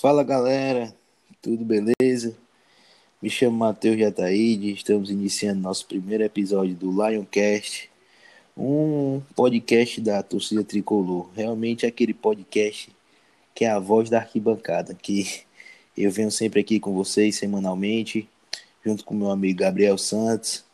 [0.00, 0.94] Fala galera,
[1.42, 2.36] tudo beleza?
[3.20, 7.90] Me chamo Matheus Jataíde, estamos iniciando nosso primeiro episódio do Lioncast,
[8.56, 11.28] um podcast da torcida tricolor.
[11.34, 12.94] Realmente é aquele podcast
[13.52, 15.40] que é a voz da arquibancada, que
[15.96, 18.28] eu venho sempre aqui com vocês semanalmente,
[18.86, 20.64] junto com meu amigo Gabriel Santos.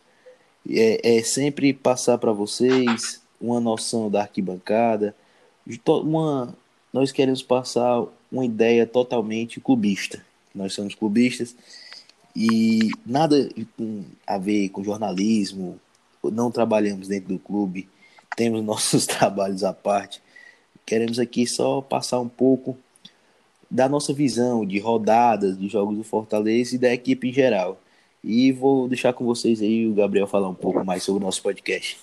[0.69, 5.17] É, é sempre passar para vocês uma noção da arquibancada,
[5.87, 6.55] uma,
[6.93, 8.05] nós queremos passar
[8.35, 10.25] uma ideia totalmente clubista.
[10.53, 11.55] Nós somos clubistas
[12.35, 13.49] e nada
[14.27, 15.79] a ver com jornalismo,
[16.23, 17.89] não trabalhamos dentro do clube,
[18.37, 20.21] temos nossos trabalhos à parte.
[20.85, 22.77] Queremos aqui só passar um pouco
[23.71, 27.81] da nossa visão de rodadas, de jogos do Fortaleza e da equipe em geral.
[28.23, 31.43] E vou deixar com vocês aí o Gabriel falar um pouco mais sobre o nosso
[31.43, 31.99] podcast.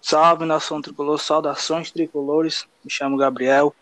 [0.00, 2.64] Salve nação tricolor, saudações tricolores.
[2.84, 3.74] Me chamo Gabriel,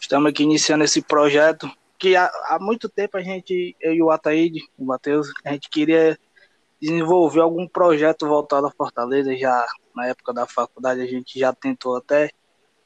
[0.00, 4.10] Estamos aqui iniciando esse projeto que há, há muito tempo a gente, eu e o
[4.10, 6.18] Ataíde, o Matheus, a gente queria
[6.80, 9.36] desenvolver algum projeto voltado à Fortaleza.
[9.36, 12.30] Já na época da faculdade a gente já tentou até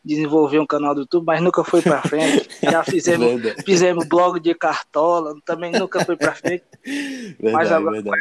[0.05, 2.49] desenvolver um canal do YouTube, mas nunca foi para frente.
[2.63, 6.65] Já fizemos, fizemos blog de cartola, também nunca foi para frente.
[6.85, 8.19] Verdade, mas agora com a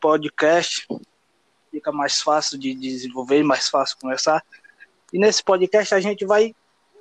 [0.00, 0.86] podcast
[1.70, 4.42] fica mais fácil de desenvolver, mais fácil conversar.
[5.12, 6.54] E nesse podcast a gente vai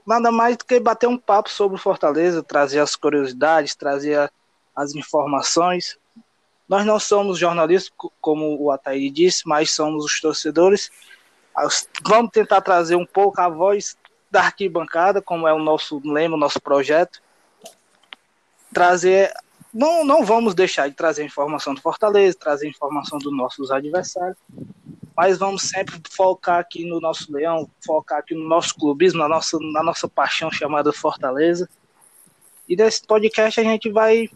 [0.08, 4.31] nada mais do que bater um papo sobre Fortaleza, trazer as curiosidades, trazer
[4.73, 5.99] as informações.
[6.67, 7.91] Nós não somos jornalistas,
[8.22, 10.89] como o Ataí disse, mas somos os torcedores.
[12.05, 13.97] Vamos tentar trazer um pouco a voz
[14.31, 17.21] da arquibancada, como é o nosso lema, o nosso projeto.
[18.73, 19.33] Trazer.
[19.73, 24.38] Não, não vamos deixar de trazer informação do Fortaleza, trazer informação dos nossos adversários,
[25.18, 29.58] mas vamos sempre focar aqui no nosso leão, focar aqui no nosso clubismo, na nossa,
[29.60, 31.67] na nossa paixão chamada Fortaleza.
[32.70, 34.30] E nesse podcast a gente vai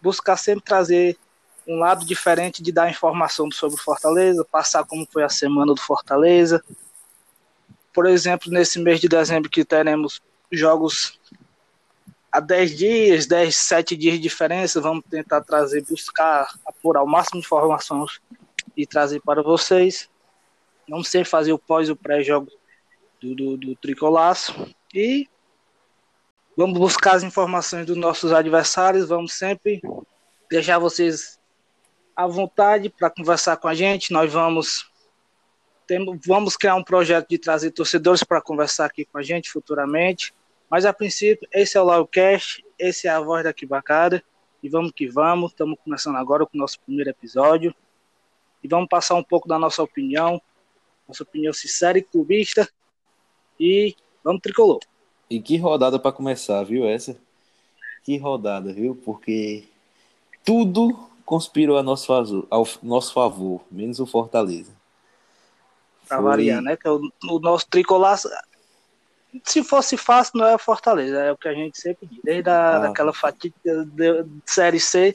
[0.00, 1.18] buscar sempre trazer
[1.66, 6.62] um lado diferente de dar informação sobre Fortaleza, passar como foi a semana do Fortaleza.
[7.92, 11.18] Por exemplo, nesse mês de dezembro que teremos jogos
[12.30, 17.40] há 10 dias, 10, 7 dias de diferença, vamos tentar trazer, buscar apurar o máximo
[17.40, 18.20] de informações
[18.76, 20.09] e trazer para vocês.
[20.88, 22.50] Vamos sempre fazer o pós e o pré-jogo
[23.20, 24.74] do, do, do Tricolaço.
[24.94, 25.28] E
[26.56, 29.08] vamos buscar as informações dos nossos adversários.
[29.08, 29.80] Vamos sempre
[30.50, 31.38] deixar vocês
[32.16, 34.12] à vontade para conversar com a gente.
[34.12, 34.90] Nós vamos
[35.86, 40.32] temos, vamos criar um projeto de trazer torcedores para conversar aqui com a gente futuramente.
[40.70, 44.22] Mas a princípio, esse é o Liocast, esse é a voz da Arquibancada.
[44.62, 45.50] E vamos que vamos.
[45.50, 47.74] Estamos começando agora com o nosso primeiro episódio.
[48.62, 50.40] E vamos passar um pouco da nossa opinião
[51.10, 52.68] nossa opinião sincera e clubista.
[53.58, 53.94] E
[54.24, 54.80] vamos tricolor.
[55.28, 56.86] E que rodada para começar, viu?
[56.86, 57.16] Essa?
[58.02, 58.96] Que rodada, viu?
[59.04, 59.64] Porque
[60.44, 64.72] tudo conspirou a nosso, favor, ao nosso favor, menos o Fortaleza.
[66.08, 66.26] Pra Foi...
[66.26, 66.76] variar, né?
[66.76, 68.16] Que é o, o nosso tricolor.
[69.44, 72.18] Se fosse fácil, não é o Fortaleza, é o que a gente sempre diz.
[72.24, 72.78] Desde a, ah.
[72.80, 73.86] daquela fatídica
[74.46, 75.14] Série C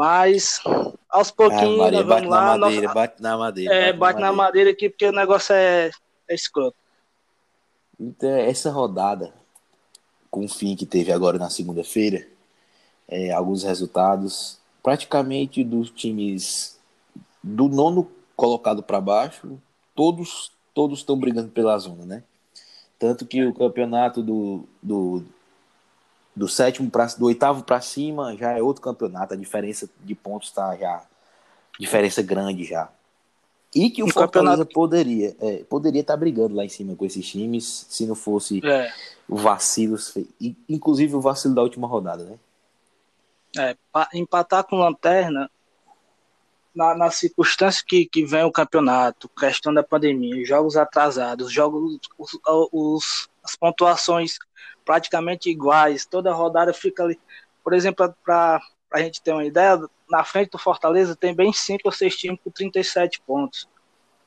[0.00, 0.62] mas
[1.10, 2.40] aos pouquinhos, ah, Maria, vamos bate lá.
[2.40, 2.94] Na madeira, nossa...
[2.94, 3.74] Bate na madeira.
[3.74, 4.42] É, bate, bate na, madeira.
[4.42, 5.90] madeira aqui porque o negócio é,
[6.26, 6.76] é escroto.
[8.00, 9.34] Então, essa rodada,
[10.30, 12.26] com o fim que teve agora na segunda-feira,
[13.06, 16.80] é, alguns resultados, praticamente dos times
[17.44, 19.60] do nono colocado para baixo,
[19.94, 22.22] todos todos estão brigando pela zona, né?
[22.98, 25.26] Tanto que o campeonato do, do
[26.40, 30.48] do sétimo para do oitavo para cima já é outro campeonato, a diferença de pontos
[30.48, 31.02] está já
[31.78, 32.88] diferença grande já.
[33.74, 34.72] E que o, o Fortaleza campeonato...
[34.72, 38.66] poderia é, poderia estar tá brigando lá em cima com esses times se não fosse
[38.66, 38.90] é.
[39.28, 39.98] o vacilo,
[40.66, 42.38] inclusive o vacilo da última rodada, né?
[43.58, 43.76] É,
[44.14, 45.50] empatar com lanterna
[46.74, 52.38] na, na circunstância que, que vem o campeonato, questão da pandemia, jogos atrasados, jogos os,
[52.72, 54.38] os as pontuações
[54.84, 57.18] praticamente iguais, toda rodada fica ali.
[57.62, 58.60] Por exemplo, para
[58.92, 59.78] a gente ter uma ideia,
[60.08, 63.68] na frente do Fortaleza tem bem 5 ou 6 times com 37 pontos.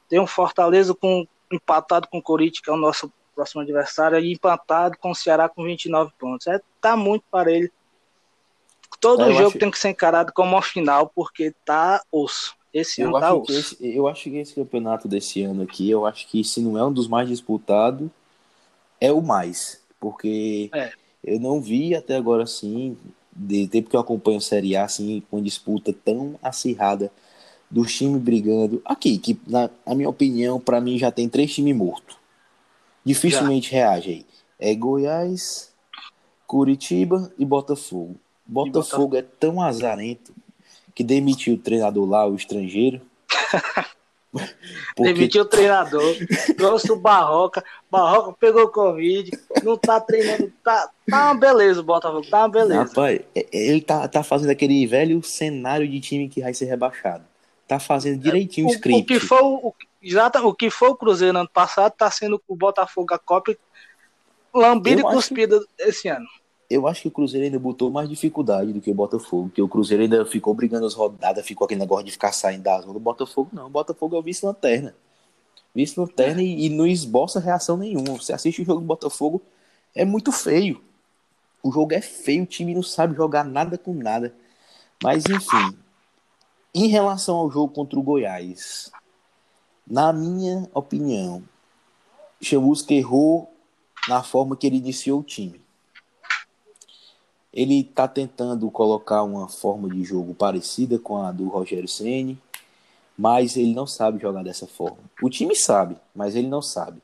[0.08, 4.34] Tem um Fortaleza com empatado com o Corinthians, que é o nosso próximo adversário, e
[4.34, 6.48] empatado com o Ceará com 29 pontos.
[6.48, 7.72] É, tá muito parelho.
[9.04, 9.60] Todo é, jogo acho...
[9.60, 12.56] tem que ser encarado como uma final, porque tá osso.
[12.74, 13.52] Esse eu ano tá osso.
[13.52, 16.84] Esse, eu acho que esse campeonato desse ano aqui, eu acho que se não é
[16.84, 18.10] um dos mais disputados,
[19.00, 20.92] é o mais porque é.
[21.24, 22.98] eu não vi até agora assim,
[23.34, 27.10] de tempo que eu acompanho a Série A, assim, com disputa tão acirrada
[27.72, 28.82] dos times brigando.
[28.84, 32.18] Aqui, que na, na minha opinião, para mim já tem três times mortos.
[33.06, 33.78] Dificilmente já.
[33.78, 34.26] reage aí.
[34.60, 35.72] É Goiás,
[36.46, 38.18] Curitiba e Botafogo.
[38.46, 40.34] Botafogo é tão azarento
[40.94, 43.02] que demitiu o treinador lá, o estrangeiro.
[44.96, 45.14] Porque...
[45.14, 46.16] Demitiu o treinador,
[46.58, 49.30] trouxe o Barroca, Barroca pegou Covid,
[49.64, 52.84] não tá treinando, tá, tá uma beleza o Botafogo, tá uma beleza.
[52.84, 57.24] Rapaz, é, ele tá, tá fazendo aquele velho cenário de time que vai ser rebaixado.
[57.68, 59.02] Tá fazendo direitinho o, o script.
[59.02, 62.42] O que, foi, o, exato, o que foi o Cruzeiro no ano passado tá sendo
[62.48, 63.56] o Botafogo a Copa
[64.54, 65.68] lambida e cuspida acho...
[65.78, 66.28] esse ano
[66.74, 69.68] eu acho que o Cruzeiro ainda botou mais dificuldade do que o Botafogo, porque o
[69.68, 72.98] Cruzeiro ainda ficou brigando as rodadas, ficou aquele negócio de ficar saindo da zona.
[72.98, 74.96] O Botafogo não, o Botafogo é o vice-lanterna.
[75.74, 78.18] Vice-lanterna e, e, não esboça reação nenhuma.
[78.18, 79.42] Você assiste o jogo do Botafogo,
[79.96, 80.82] é muito feio.
[81.62, 84.36] O jogo é feio, o time não sabe jogar nada com nada.
[85.02, 85.78] Mas enfim,
[86.74, 88.92] em relação ao jogo contra o Goiás,
[89.86, 91.44] na minha opinião,
[92.42, 93.54] Chamusca errou
[94.08, 95.63] na forma que ele iniciou o time.
[97.54, 102.38] Ele está tentando colocar uma forma de jogo parecida com a do Rogério Ceni,
[103.18, 104.98] mas ele não sabe jogar dessa forma.
[105.22, 107.02] O time sabe, mas ele não sabe.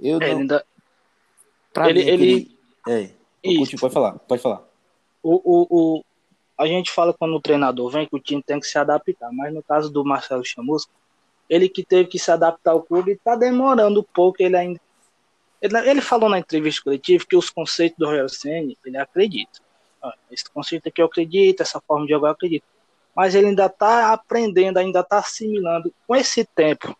[0.00, 0.40] Eu é, não.
[0.40, 0.64] Ainda...
[1.72, 2.58] Pra ele, mim, ele...
[2.88, 3.10] É.
[3.42, 3.76] Isso.
[3.76, 4.62] Pode falar, pode falar.
[5.22, 6.04] O, o, o,
[6.56, 9.52] a gente fala quando o treinador vem que o time tem que se adaptar, mas
[9.52, 10.90] no caso do Marcelo Chamusca,
[11.48, 14.80] ele que teve que se adaptar ao clube está demorando um pouco, ele ainda
[15.64, 19.60] ele, ele falou na entrevista coletiva que os conceitos do Royal Senna, ele acredita.
[20.30, 22.64] Esse conceito aqui eu acredito, essa forma de jogar eu acredito.
[23.16, 25.90] Mas ele ainda está aprendendo, ainda está assimilando.
[26.06, 26.94] Com esse tempo,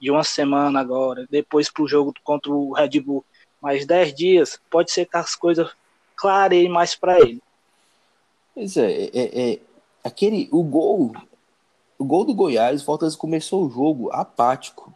[0.00, 3.24] de uma semana agora, depois para o jogo contra o Red Bull,
[3.62, 5.70] mais 10 dias, pode ser que as coisas
[6.16, 7.40] clareiem mais para ele.
[8.52, 9.58] Pois é, é, é,
[10.02, 11.12] aquele, o gol,
[11.96, 14.92] o gol do Goiás, o Fortaleza começou o jogo apático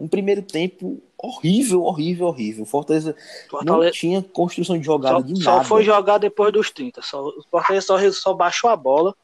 [0.00, 2.64] um primeiro tempo horrível, horrível, horrível.
[2.64, 3.14] Fortaleza,
[3.48, 5.44] Fortaleza não tinha construção de jogada só, de nada.
[5.44, 7.02] Só foi jogar depois dos 30.
[7.02, 9.14] Só, o Fortaleza só, só baixou a bola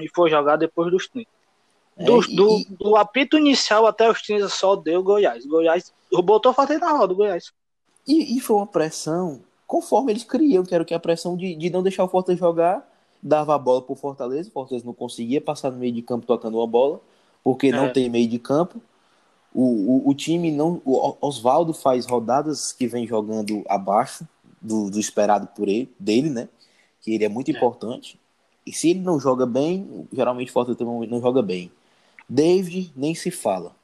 [0.00, 1.28] e foi jogar depois dos 30.
[1.96, 5.44] Do, é, e, do, do, apito inicial até os 30 só deu Goiás.
[5.44, 7.52] Goiás botou o Fortaleza na roda, Goiás.
[8.06, 11.70] E, e foi uma pressão conforme eles criam, que era que a pressão de, de
[11.70, 12.84] não deixar o Fortaleza jogar,
[13.22, 16.58] dava a bola pro Fortaleza, o Fortaleza não conseguia passar no meio de campo tocando
[16.58, 17.00] uma bola,
[17.44, 17.70] porque é.
[17.70, 18.80] não tem meio de campo.
[19.52, 20.80] O, o, o time não.
[20.84, 24.26] O Oswaldo faz rodadas que vem jogando abaixo
[24.60, 26.48] do, do esperado por ele, dele, né?
[27.00, 27.54] Que ele é muito é.
[27.54, 28.18] importante.
[28.66, 31.70] E se ele não joga bem, geralmente Fortaleza também não joga bem.
[32.28, 33.74] David nem se fala.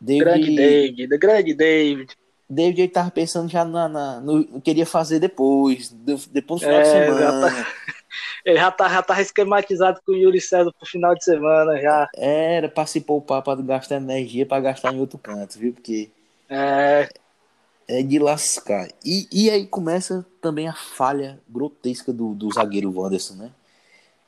[0.00, 2.16] David, grande David, grande David.
[2.48, 6.82] David ele tava pensando já na, na no queria fazer depois, depois do final é,
[6.82, 7.50] de semana.
[7.50, 7.66] Tá...
[8.48, 12.08] Ele já tá, já tá esquematizado com o Yuri César pro final de semana já.
[12.16, 15.74] Era pra se poupar pra gastar energia pra gastar em outro canto, viu?
[15.74, 16.10] Porque.
[16.48, 17.10] É.
[17.86, 18.88] É de lascar.
[19.04, 23.50] E, e aí começa também a falha grotesca do, do zagueiro Wanderson, né?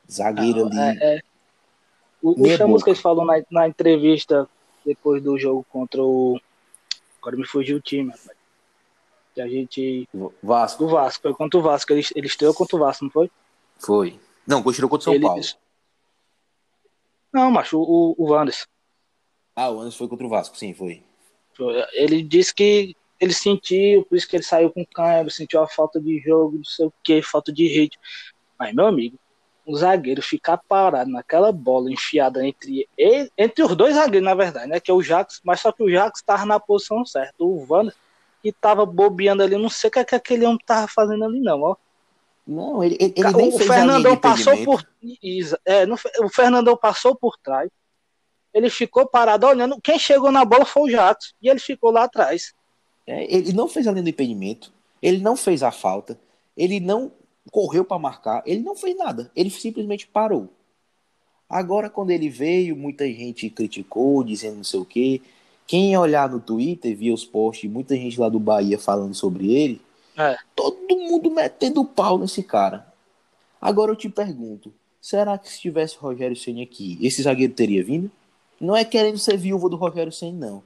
[0.09, 0.99] Zagueiro Não, ali.
[1.01, 1.21] É, é.
[2.21, 4.47] O, o Chamus que ele falou na, na entrevista
[4.85, 6.39] depois do jogo contra o.
[7.19, 8.37] Agora me fugiu o time, rapaz.
[9.33, 10.07] Que a gente.
[10.43, 10.83] Vasco.
[10.83, 11.91] O Vasco, foi contra o Vasco.
[11.91, 13.31] Ele, ele estreou contra o Vasco, não foi?
[13.83, 14.19] Foi.
[14.45, 15.25] Não, continuou contra o São ele...
[15.25, 15.41] Paulo.
[17.33, 18.65] Não, macho, o, o Wanderson.
[19.55, 21.03] Ah, o Wanderson foi contra o Vasco, sim, foi.
[21.93, 25.99] Ele disse que ele sentiu, por isso que ele saiu com câmbio, sentiu a falta
[25.99, 28.01] de jogo, não sei o que, falta de ritmo.
[28.57, 29.17] Mas, meu amigo,
[29.65, 34.67] o zagueiro ficar parado naquela bola enfiada entre ele, entre os dois zagueiros, na verdade,
[34.67, 34.79] né?
[34.79, 37.35] Que é o Jax, mas só que o Jax estava na posição certa.
[37.39, 37.99] O Wanderson
[38.41, 41.39] que tava bobeando ali, não sei o que, é que aquele homem tava fazendo ali,
[41.39, 41.75] não, ó.
[42.45, 44.87] Não, ele, ele, ele o, Fernandão passou por.
[45.65, 47.69] É, no, o Fernandão passou por trás.
[48.53, 49.79] Ele ficou parado olhando.
[49.81, 51.27] Quem chegou na bola foi o Jato.
[51.41, 52.53] E ele ficou lá atrás.
[53.07, 54.73] É, ele não fez a linha do impedimento.
[55.01, 56.19] Ele não fez a falta.
[56.57, 57.11] Ele não
[57.51, 58.43] correu para marcar.
[58.45, 59.31] Ele não fez nada.
[59.35, 60.49] Ele simplesmente parou.
[61.49, 65.21] Agora, quando ele veio, muita gente criticou, dizendo não sei o quê.
[65.67, 69.81] Quem olhar no Twitter, via os posts, muita gente lá do Bahia falando sobre ele.
[70.21, 70.37] É.
[70.55, 72.85] Todo mundo metendo pau nesse cara.
[73.61, 78.11] Agora eu te pergunto: será que se tivesse Rogério Senna aqui, esse zagueiro teria vindo?
[78.59, 80.63] Não é querendo ser viúva do Rogério Senna, não.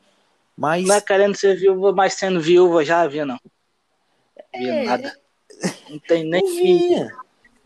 [0.57, 0.87] Mas...
[0.87, 3.39] Não é querendo ser viúva, mas sendo viúva já havia, não.
[4.53, 4.83] Havia é...
[4.85, 5.19] nada.
[5.89, 7.17] Não tem nem não vinha.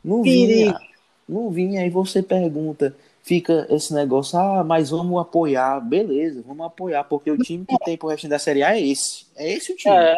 [0.03, 0.79] Não vinha.
[1.27, 1.81] Não vinha.
[1.81, 5.79] Aí você pergunta, fica esse negócio, ah, mas vamos apoiar.
[5.79, 9.25] Beleza, vamos apoiar, porque o time que tem pro resto da Série A é esse.
[9.35, 9.95] É esse o time.
[9.95, 10.15] É.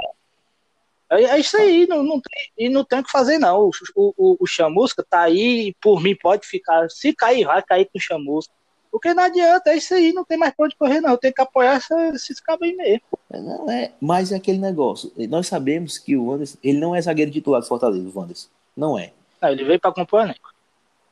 [1.11, 3.69] É, é isso aí, não, não tem, e não tem o que fazer, não.
[3.69, 6.89] O, o, o Chamusca tá aí, por mim pode ficar.
[6.89, 8.53] Se cair, vai cair com o Chamusca.
[8.89, 11.17] Porque não adianta, é isso aí, não tem mais pra onde correr, não.
[11.17, 13.01] Tem que apoiar essa, esses cabos aí mesmo.
[13.29, 15.11] Não é, mas é aquele negócio.
[15.29, 18.49] Nós sabemos que o Wanderson, ele não é zagueiro titular do Fortaleza, o Wanderson.
[18.75, 19.11] Não é.
[19.41, 20.35] Não, ele veio pra compor né?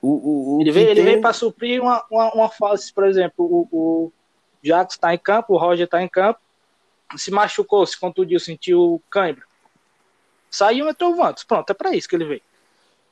[0.02, 3.68] O, o, ele, veio, ele veio pra suprir uma, uma, uma fase, por exemplo, o,
[3.72, 4.12] o
[4.64, 6.40] Jacques tá em campo, o Roger tá em campo,
[7.18, 9.49] se machucou, se contundiu, sentiu cãibra.
[10.50, 11.44] Saiu e entrou o Vantos.
[11.44, 12.42] Pronto, é pra isso que ele veio.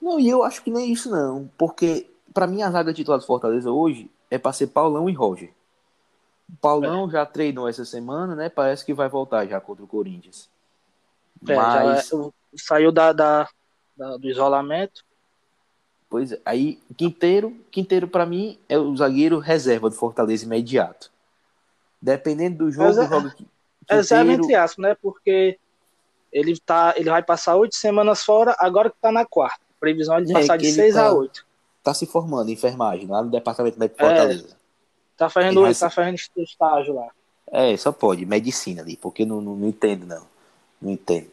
[0.02, 3.26] Não, e eu acho que nem isso não, porque pra mim a zaga titular do
[3.26, 5.52] Fortaleza hoje é pra ser Paulão e Roger.
[6.50, 8.48] O Paulão já treinou essa semana, né?
[8.50, 10.50] Parece que vai voltar já contra o Corinthians.
[11.48, 13.50] É, Mas, já é- saiu da, da-
[13.96, 15.04] da- do isolamento.
[16.10, 21.12] pois é, aí Quinteiro, Quinteiro pra mim é o zagueiro reserva do Fortaleza imediato.
[22.02, 23.48] Dependendo do jogo, é- joga Qui-
[23.90, 24.96] Reserva Quinteiro, entre aspas, né?
[25.02, 25.60] Porque
[26.32, 29.60] ele, tá, ele vai passar oito semanas fora, agora que tá na quarta.
[29.80, 31.46] Previsão é de É, passar de seis tá- a oito.
[31.84, 34.10] tá se formando em enfermagem lá no departamento médico do É.
[34.10, 34.58] Fortaleza.
[35.16, 37.08] Tá fazendo, vai tá fazendo estágio lá.
[37.52, 40.26] É, só pode, medicina ali, porque não, não, não entendo, não.
[40.82, 41.28] Não entendo.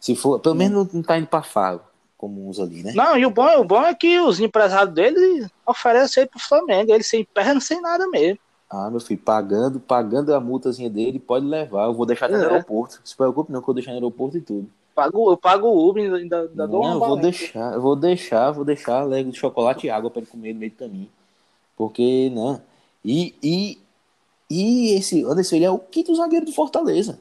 [0.00, 1.80] Se for, pelo menos não, tá indo pra farro,
[2.18, 2.92] como uns ali, né?
[2.94, 6.92] Não, e o bom, o bom é que os empresários dele oferecem aí pro Flamengo.
[6.92, 8.38] Ele sem perna, sem nada mesmo.
[8.74, 11.84] Ah, meu filho, pagando, pagando a multazinha dele, pode levar.
[11.84, 12.46] Eu vou deixar até no É.
[12.52, 13.00] aeroporto.
[13.04, 14.66] Se preocupe não, que eu vou deixar no aeroporto e tudo.
[14.94, 18.64] Pago, eu pago o Uber, ainda, ainda, Não, eu vou deixar, eu vou deixar, vou
[18.64, 21.08] deixar lego de chocolate e água pra ele comer no meio do caminho.
[21.76, 22.62] Porque, não.
[23.04, 23.78] E, e,
[24.48, 27.20] e esse Anderson, ele é o quinto zagueiro do Fortaleza.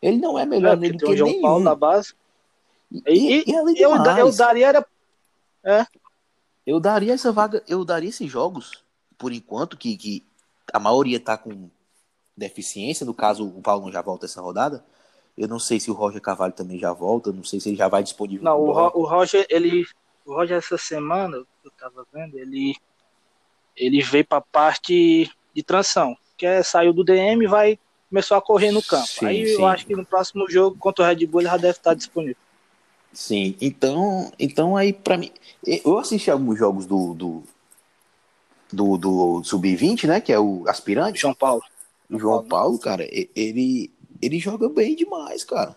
[0.00, 1.42] Ele não é melhor É, porque do tem o que João nenhum.
[1.42, 2.14] Paulo na base.
[2.90, 4.86] E, E- e, e Eu, eu daria era.
[6.66, 8.82] Eu daria essa vaga, eu daria esses jogos,
[9.16, 10.24] por enquanto, que, que
[10.72, 11.68] a maioria tá com
[12.36, 14.84] deficiência, no caso o Paulo não já volta essa rodada.
[15.36, 17.88] Eu não sei se o Roger Carvalho também já volta, não sei se ele já
[17.88, 18.44] vai disponível.
[18.44, 18.72] Não, o.
[18.72, 19.86] Ro- o Roger, ele.
[20.26, 22.74] O Roger, essa semana, eu tava vendo, ele.
[23.76, 26.16] Ele veio pra parte de transição.
[26.36, 27.78] Que é, saiu do DM e vai.
[28.08, 29.06] Começou a correr no campo.
[29.06, 29.54] Sim, Aí sim.
[29.54, 32.36] eu acho que no próximo jogo contra o Red Bull ele já deve estar disponível.
[33.12, 35.30] Sim, então, então aí pra mim,
[35.64, 37.42] eu assisti alguns jogos do do,
[38.72, 41.20] do, do sub-20, né, que é o aspirante.
[41.20, 41.62] João Paulo.
[42.10, 45.76] O João Paulo, cara, ele, ele joga bem demais, cara.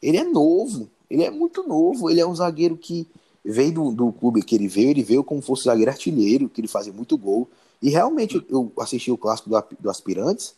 [0.00, 2.08] Ele é novo, ele é muito novo.
[2.10, 3.06] Ele é um zagueiro que
[3.44, 6.68] veio do, do clube que ele veio, ele veio como fosse zagueiro artilheiro, que ele
[6.68, 7.48] fazia muito gol.
[7.80, 10.54] E realmente eu assisti o clássico do, do Aspirantes.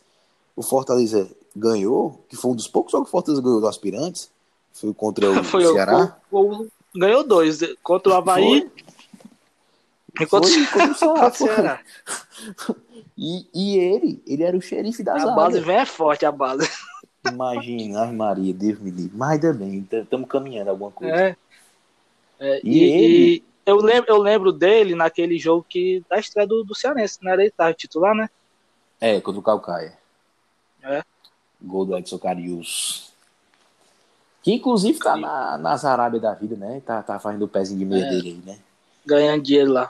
[0.55, 4.29] O Fortaleza ganhou, que foi um dos poucos jogos que o Fortaleza ganhou do Aspirantes.
[4.73, 6.17] Foi contra o Foi o- Ceará.
[6.31, 7.59] o- o- ganhou dois.
[7.81, 8.71] Contra o Havaí Foi,
[10.19, 11.79] e contra, foi contra o Ceará.
[13.17, 15.31] E, e ele, ele era o xerife da A zaga.
[15.35, 16.69] base vem é forte, a base.
[17.27, 19.15] Imagina, ai Maria, Deus me livre.
[19.17, 21.15] Mas ainda bem, estamos caminhando alguma coisa.
[21.15, 21.35] É.
[22.39, 26.47] É, E e, ele- e eu, lembro, eu lembro dele naquele jogo que da estreia
[26.47, 27.33] do, do Cearense, né?
[27.33, 28.29] Ele tava titular, né?
[28.99, 29.97] É, contra o Calcaia.
[30.83, 31.01] É.
[31.61, 33.11] Gol do Edson Carius.
[34.43, 36.79] Que inclusive tá na, nas Arábia da vida, né?
[36.85, 38.09] Tá, tá fazendo o pezinho de meia É.
[38.09, 38.59] dele aí, né?
[39.05, 39.89] Ganhando dinheiro lá.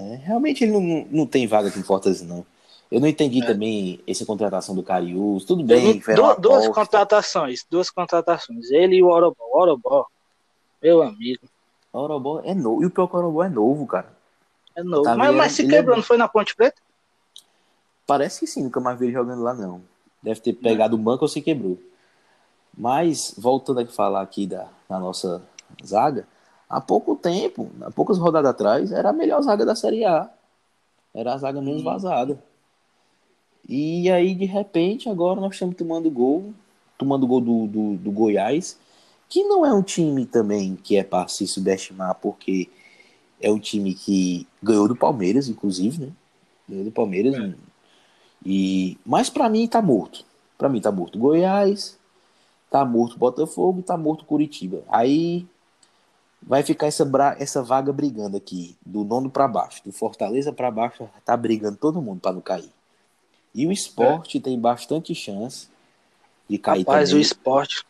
[0.00, 2.44] É, realmente ele não, não tem vaga aqui em Fortaleza, não.
[2.90, 3.46] Eu não entendi É.
[3.46, 5.44] também essa contratação do Carius.
[5.44, 8.70] Tudo bem, du- duas contratações, duas contratações.
[8.70, 9.42] Ele e o Orobó.
[9.50, 10.06] O Orobó,
[10.82, 11.42] meu amigo,
[11.92, 12.82] O Orobó é novo.
[12.82, 14.12] E o pior que o Orobó é novo, cara.
[14.74, 15.04] é novo.
[15.04, 15.36] Tá mas, vendo?
[15.38, 16.80] mas se é quebrou, não foi na Ponte Preta?
[18.06, 19.80] Parece que sim, nunca mais vi ele jogando lá, não.
[20.22, 21.78] Deve ter pegado o banco ou se quebrou.
[22.76, 25.42] Mas, voltando a falar aqui da, da nossa
[25.84, 26.26] zaga,
[26.72, 30.30] há pouco tempo, há poucas rodadas atrás, era a melhor zaga da Série A.
[31.14, 32.42] Era a zaga menos vazada.
[33.68, 36.54] E aí, de repente, agora nós estamos tomando gol,
[36.96, 38.78] tomando gol do, do, do Goiás,
[39.28, 42.70] que não é um time também que é para se subestimar, porque
[43.38, 46.12] é um time que ganhou do Palmeiras, inclusive, né?
[46.66, 47.34] Ganhou do Palmeiras.
[47.34, 47.54] É.
[48.46, 50.24] E, mas para mim tá morto.
[50.56, 51.98] Para mim tá morto Goiás,
[52.70, 54.82] tá morto Botafogo e tá morto Curitiba.
[54.88, 55.46] Aí
[56.42, 57.08] vai ficar essa,
[57.38, 62.02] essa vaga brigando aqui, do nono para baixo, do Fortaleza para baixo, tá brigando todo
[62.02, 62.70] mundo para não cair.
[63.54, 65.68] E o esporte tem bastante chance
[66.48, 67.22] de cair Rapaz, o também.
[67.22, 67.84] esporte.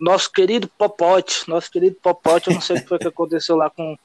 [0.00, 3.68] Nosso querido Popote, nosso querido Popote, eu não sei o que foi que aconteceu lá
[3.70, 3.96] com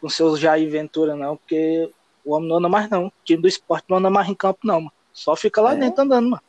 [0.00, 1.90] com seus Jair Ventura, não, porque
[2.24, 3.06] o homem não anda mais, não.
[3.08, 4.92] O time do esporte não anda mais em campo, não, mano.
[5.12, 5.76] Só fica lá É?
[5.76, 6.42] dentro andando, mano.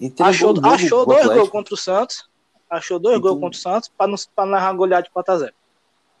[0.00, 2.26] Entregou Achou, o achou dois gols contra o Santos.
[2.70, 5.52] Achou dois E gols contra o Santos pra não, pra não arrancar golear de 4x0.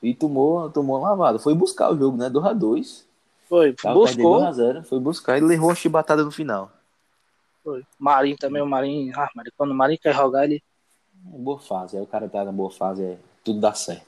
[0.06, 1.36] E tomou, tomou uma lavada.
[1.36, 2.30] Foi buscar o jogo, né?
[2.30, 3.04] 2x2.
[3.48, 4.40] Foi, buscou.
[4.40, 4.84] 2x0.
[4.84, 6.70] Foi buscar e levou uma chibatada no final.
[7.64, 7.82] Foi.
[7.98, 9.12] Marinho também, o Marinho.
[9.16, 10.62] Ah, Marinho, quando o Marinho quer jogar, ele.
[11.34, 11.96] É boa fase.
[11.96, 14.06] Aí o cara tá na boa fase, é, tudo dá certo.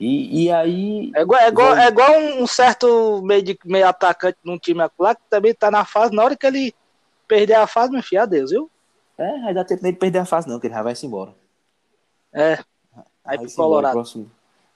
[0.00, 1.12] E, e aí.
[1.14, 5.14] É igual, é igual, é igual um, certo meio, de, meio atacante num time lá
[5.14, 6.12] que também tá na fase.
[6.12, 6.74] Na hora que ele
[7.28, 8.68] perder a fase, meu filho, adeus, viu?
[9.16, 11.06] É, vai dar tempo nem de perder a fase, não, que ele já vai se
[11.06, 11.32] embora.
[12.32, 12.58] É.
[13.24, 13.92] Aí pro Colorado.
[13.92, 14.28] Próximo,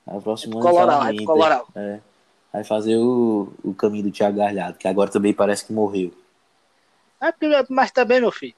[0.07, 1.67] aí, próximo é Colorado, aí pro Colorado.
[1.75, 2.01] É.
[2.53, 6.13] Vai fazer o, o caminho do Thiago Galhardo, que agora também parece que morreu.
[7.21, 7.33] É,
[7.69, 8.55] mas também, meu filho,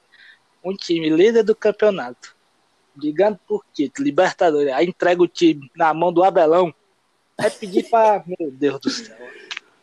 [0.64, 2.36] um time líder do campeonato,
[2.96, 6.74] ligando por título, Libertadores, aí entrega o time na mão do Abelão,
[7.38, 8.22] é pedir pra.
[8.26, 9.16] meu Deus do céu.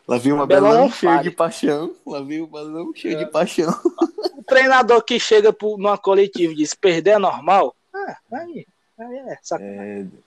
[0.06, 1.96] Lá viu um Abelão, Abelão cheio de paixão.
[2.06, 3.24] Lá viu o Abelão cheio é.
[3.24, 3.74] de paixão.
[4.36, 7.74] O treinador que chega pro, numa coletiva e diz perder é normal.
[7.92, 8.66] Ah, aí,
[9.00, 10.12] aí é sacanagem.
[10.12, 10.25] É,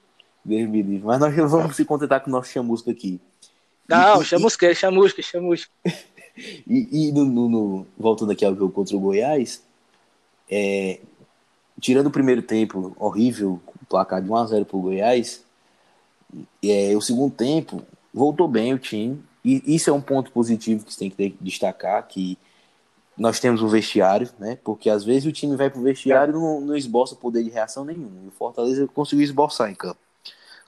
[0.50, 1.06] Deus me livre.
[1.06, 3.20] Mas nós vamos se contentar com o nosso chamusco aqui.
[3.88, 5.72] Não, chamusca, chamusca, chamusca.
[6.66, 9.62] E, e no, no, no, voltando aqui ao jogo contra o Goiás,
[10.50, 11.02] é,
[11.82, 15.44] tirando o primeiro tempo horrível, o placar de 1x0 para o Goiás,
[16.64, 17.82] é, o segundo tempo
[18.14, 19.22] voltou bem o time.
[19.44, 22.38] E isso é um ponto positivo que você tem que destacar, que
[23.18, 24.58] nós temos um vestiário, né?
[24.64, 27.84] Porque às vezes o time vai pro vestiário e não, não esboça poder de reação
[27.84, 28.10] nenhum.
[28.24, 30.00] E o Fortaleza conseguiu esboçar em campo.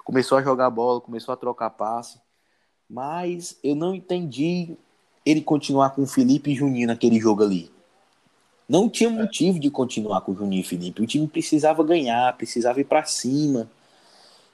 [0.03, 2.20] Começou a jogar bola, começou a trocar passe.
[2.89, 4.75] Mas eu não entendi
[5.25, 7.72] ele continuar com o Felipe e Juninho naquele jogo ali.
[8.67, 9.13] Não tinha é.
[9.13, 11.01] motivo de continuar com o Juninho e Felipe.
[11.01, 13.70] O time precisava ganhar, precisava ir para cima.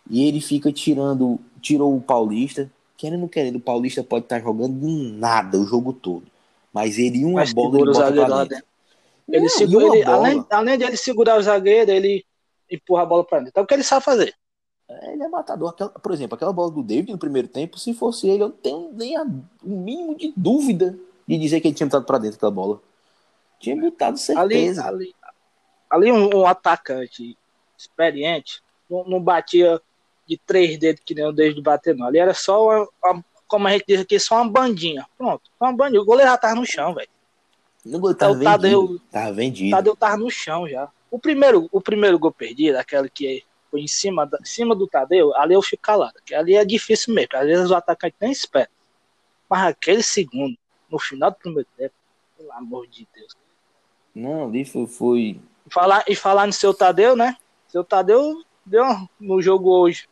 [0.09, 2.69] E ele fica tirando, tirou o Paulista.
[2.97, 6.25] Querendo ou querendo, o Paulista pode estar jogando nada o jogo todo.
[6.73, 8.65] Mas ele uma Mas bola ele bota pra dentro.
[9.29, 12.25] Ele Não, segura, ele, além, além de ele segurar o zagueiro, ele
[12.71, 13.51] empurra a bola para dentro.
[13.51, 14.33] Então o que ele sabe fazer?
[14.89, 15.69] Ele é matador.
[15.69, 18.55] Aquela, por exemplo, aquela bola do David no primeiro tempo, se fosse ele, eu não
[18.55, 22.51] tenho nem o mínimo de dúvida de dizer que ele tinha botado para dentro aquela
[22.51, 22.81] bola.
[23.59, 24.87] Tinha botado certeza.
[24.87, 25.13] Ali,
[25.89, 27.37] ali, ali um, um, atacante
[27.77, 29.81] experiente não, não, batia
[30.25, 32.07] de três dedos que nem o David bater, não.
[32.07, 35.05] Ali era só, uma, uma, como a gente diz aqui, só uma bandinha.
[35.17, 36.01] Pronto, uma bandinha.
[36.01, 37.09] O goleiro já tava no chão, velho.
[37.85, 39.01] O então, vendido.
[39.11, 39.71] tava vendido.
[39.71, 40.89] Tadeu tava no chão já.
[41.09, 45.35] O primeiro, o primeiro gol perdido, aquele que em cima, da, em cima do Tadeu,
[45.35, 46.19] ali eu fico calado.
[46.25, 48.69] Que ali é difícil mesmo, às vezes o atacante nem espera.
[49.49, 50.57] Mas aquele segundo,
[50.89, 51.93] no final do primeiro tempo,
[52.37, 53.35] pelo amor de Deus.
[54.13, 55.39] Não, ali foi.
[55.69, 57.35] Falar, e falar no seu Tadeu, né?
[57.67, 58.85] Seu Tadeu deu
[59.19, 60.07] no jogo hoje,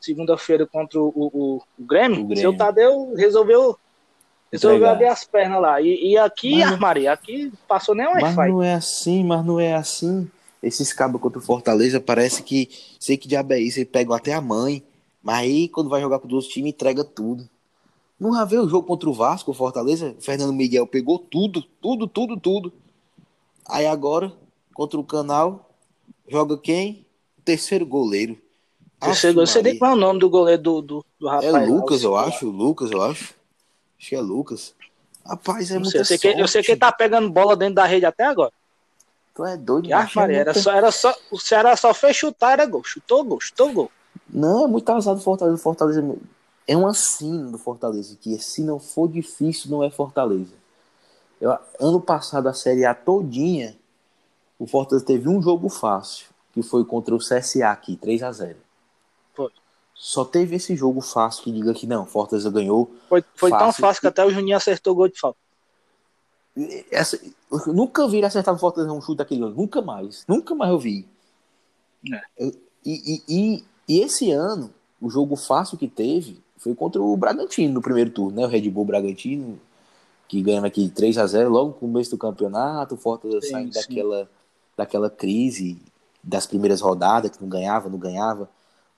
[0.00, 2.40] segunda-feira, contra o, o, o, Grêmio, o Grêmio.
[2.40, 3.78] Seu Tadeu resolveu
[4.50, 5.80] resolveu abrir as pernas lá.
[5.80, 9.60] E, e aqui, mas, Maria, aqui passou nem um Mas não é assim, mas não
[9.60, 10.30] é assim.
[10.62, 12.68] Esses cabos contra o Fortaleza parece que
[12.98, 14.82] sei que diabo é isso, eles pegam até a mãe,
[15.22, 17.48] mas aí quando vai jogar com os times entrega tudo.
[18.18, 22.08] Não já veio o jogo contra o Vasco, o Fortaleza, Fernando Miguel pegou tudo, tudo,
[22.08, 22.72] tudo, tudo.
[23.64, 24.32] Aí agora,
[24.74, 25.70] contra o Canal,
[26.26, 27.06] joga quem?
[27.38, 28.36] O terceiro goleiro.
[28.98, 31.54] Terceiro goleiro, você nem qual é o nome do goleiro do, do, do rapaz.
[31.54, 33.34] É Lucas, eu acho, Lucas, eu acho.
[33.98, 34.74] Acho que é Lucas.
[35.24, 37.84] Rapaz, é muito eu sei, que, eu sei que ele tá pegando bola dentro da
[37.84, 38.52] rede até agora.
[39.38, 42.66] Tu é doido, ah, Maria, era, só, era só, o Ceará só fez chutar, era
[42.66, 42.82] gol.
[42.82, 43.90] Chutou gol, chutou gol.
[44.28, 45.56] Não, é muito azado do Fortaleza.
[45.58, 46.16] Fortaleza
[46.66, 50.54] é um assino do Fortaleza, que se não for difícil, não é Fortaleza.
[51.40, 53.78] Eu, ano passado, a Série A todinha,
[54.58, 58.56] o Fortaleza teve um jogo fácil, que foi contra o CSA aqui, 3 a 0
[59.34, 59.52] Foi.
[59.94, 62.90] Só teve esse jogo fácil que diga que não, Fortaleza ganhou.
[63.08, 65.38] Foi, foi fácil, tão fácil que até o Juninho acertou o gol de falta.
[66.90, 69.54] Essa, eu nunca vi ele acertar no Fortaleza um chute daquele ano.
[69.54, 70.24] Nunca mais.
[70.26, 71.06] Nunca mais eu vi.
[72.12, 72.20] É.
[72.38, 72.52] Eu,
[72.84, 77.82] e, e, e, esse ano, o jogo fácil que teve foi contra o Bragantino no
[77.82, 78.44] primeiro turno, né?
[78.44, 79.60] O Red Bull Bragantino,
[80.26, 82.94] que ganhou aqui 3 a 0 logo no começo do campeonato.
[82.94, 83.80] O Fortaleza sim, saindo sim.
[83.80, 84.30] daquela,
[84.76, 85.78] daquela crise
[86.22, 88.48] das primeiras rodadas, que não ganhava, não ganhava.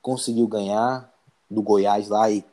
[0.01, 1.11] Conseguiu ganhar
[1.49, 2.43] do Goiás lá e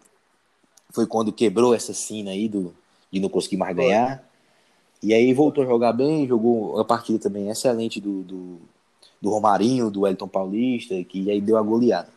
[0.90, 2.74] foi quando quebrou essa cena aí do,
[3.10, 4.27] de não conseguir mais ganhar.
[5.02, 8.60] E aí voltou a jogar bem, jogou uma partida também excelente do, do,
[9.20, 12.08] do Romarinho, do Elton Paulista, que aí deu a goleada.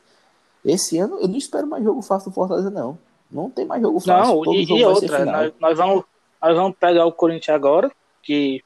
[0.66, 2.98] Esse ano eu não espero mais jogo fácil do Fortaleza, não.
[3.30, 4.36] Não tem mais jogo fácil.
[4.36, 6.04] Não, Todo e, e outra, nós, nós, vamos,
[6.42, 7.92] nós vamos pegar o Corinthians agora,
[8.22, 8.64] que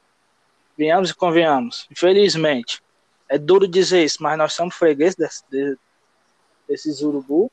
[0.78, 1.88] venhamos e convenhamos.
[1.92, 2.82] Infelizmente,
[3.30, 5.78] é duro dizer isso, mas nós somos fregueses desse, de,
[6.68, 7.52] desses urubu.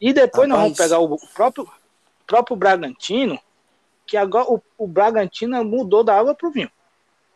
[0.00, 0.48] E depois Rapaz.
[0.48, 1.68] nós vamos pegar o próprio,
[2.26, 3.38] próprio Bragantino,
[4.06, 6.70] que agora o, o Bragantino mudou da água pro vinho.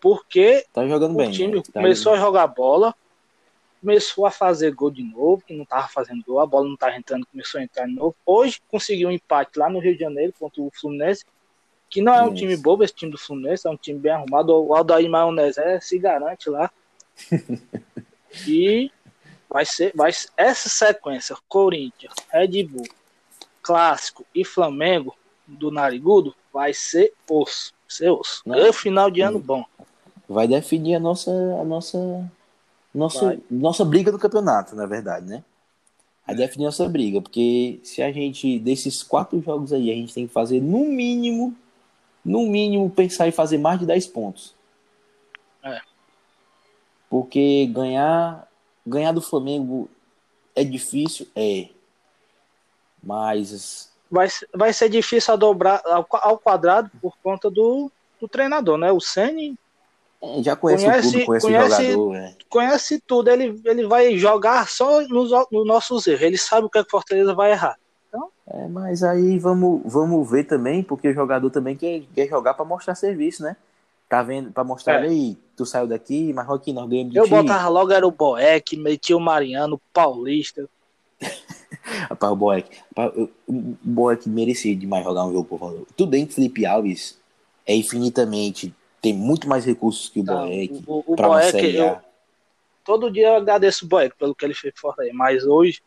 [0.01, 1.63] Porque tá jogando o bem, time né?
[1.63, 2.95] tá começou a jogar bola,
[3.81, 6.97] começou a fazer gol de novo, que não tava fazendo gol, a bola não tava
[6.97, 8.15] entrando, começou a entrar de novo.
[8.25, 11.25] Hoje conseguiu um empate lá no Rio de Janeiro contra o Fluminense,
[11.91, 14.55] que não é um time bobo esse time do Fluminense, é um time bem arrumado.
[14.55, 16.71] O Aldair Maionese é, se garante lá.
[18.47, 18.91] e
[19.49, 22.87] vai ser, vai, essa sequência, Corinthians, Red Bull,
[23.63, 25.17] Clássico e Flamengo
[25.49, 27.73] do Narigudo, vai ser osso.
[27.89, 28.43] Ser osso.
[28.53, 29.65] É final de ano bom.
[30.29, 32.31] Vai definir a nossa, a nossa,
[32.95, 35.43] nossa, nossa briga do campeonato, na verdade, né?
[36.27, 40.13] Vai definir a nossa briga, porque se a gente, desses quatro jogos aí, a gente
[40.13, 41.57] tem que fazer no mínimo,
[42.23, 44.55] no mínimo, pensar em fazer mais de 10 pontos.
[45.65, 45.81] É.
[47.09, 48.49] Porque ganhar
[48.89, 49.87] Ganhar do Flamengo
[50.57, 51.29] é difícil?
[51.37, 51.69] É.
[53.03, 53.88] Mas.
[54.11, 57.91] Vai, vai ser difícil a dobrar ao, ao quadrado por conta do,
[58.21, 58.91] do treinador, né?
[58.91, 59.59] O Ceni
[60.21, 62.17] é, já conhece, conhece, o clube, conhece, conhece, o jogador.
[62.17, 62.35] É.
[62.49, 63.31] Conhece tudo.
[63.31, 66.23] Ele, ele vai jogar só nos, nos nossos erros.
[66.23, 67.79] Ele sabe o que a Fortaleza vai errar.
[68.09, 68.29] Então...
[68.47, 72.65] É, mas aí vamos, vamos ver também, porque o jogador também quer, quer jogar para
[72.65, 73.57] mostrar serviço, né?
[74.09, 74.51] Tá vendo?
[74.51, 75.09] Pra mostrar é.
[75.09, 78.77] aí, tu saiu daqui, mas aqui nós ganhamos de Eu botava logo, era o Boeck,
[78.77, 80.69] metia o Mariano, o Paulista.
[82.09, 82.79] Rapaz, o Boeck.
[83.47, 85.87] O Boeck merecia demais jogar um jogo, por favor.
[85.97, 87.19] Tudo bem que Felipe Alves
[87.67, 88.75] é infinitamente.
[89.01, 90.85] Tem muito mais recursos que o Não, Boeck.
[90.87, 91.99] O, o, pra Boeck, eu,
[92.85, 95.83] todo dia eu agradeço o Boeck pelo que ele fez por aí, mas hoje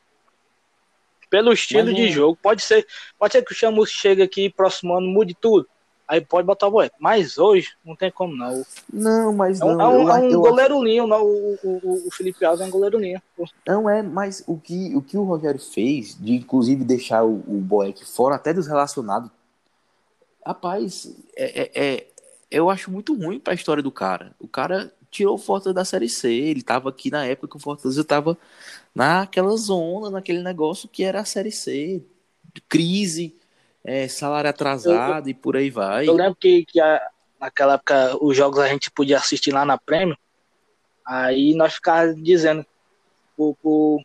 [1.32, 2.38] pelo estilo mas, de jogo.
[2.40, 2.86] Pode ser,
[3.18, 5.68] pode ser que o Chamus chegue aqui próximo ano mude tudo.
[6.12, 6.94] Aí pode botar o Boeck.
[7.00, 8.66] Mas hoje não tem como não.
[8.92, 9.82] Não, mas é um, não.
[9.82, 12.70] É um, eu, é um goleiro linho, não, o, o, o, Felipe Alves é um
[12.70, 13.22] goleiro linho.
[13.66, 17.62] Não é, mas o que, o que o Rogério fez, de inclusive deixar o, o
[17.62, 19.32] Boeck fora até dos relacionados,
[20.46, 22.08] rapaz, é, é, é
[22.52, 24.36] eu acho muito ruim para a história do cara.
[24.38, 27.60] O cara tirou o Fortaleza da Série C, ele tava aqui na época que o
[27.60, 28.38] Fortaleza tava
[28.94, 32.04] naquela zona, naquele negócio que era a Série C,
[32.68, 33.34] crise,
[33.84, 36.08] é, salário atrasado eu, e por aí vai.
[36.08, 37.02] Eu lembro que, que a,
[37.40, 40.18] naquela época os jogos a gente podia assistir lá na Prêmio,
[41.06, 42.66] aí nós ficávamos dizendo
[43.38, 44.02] o, o,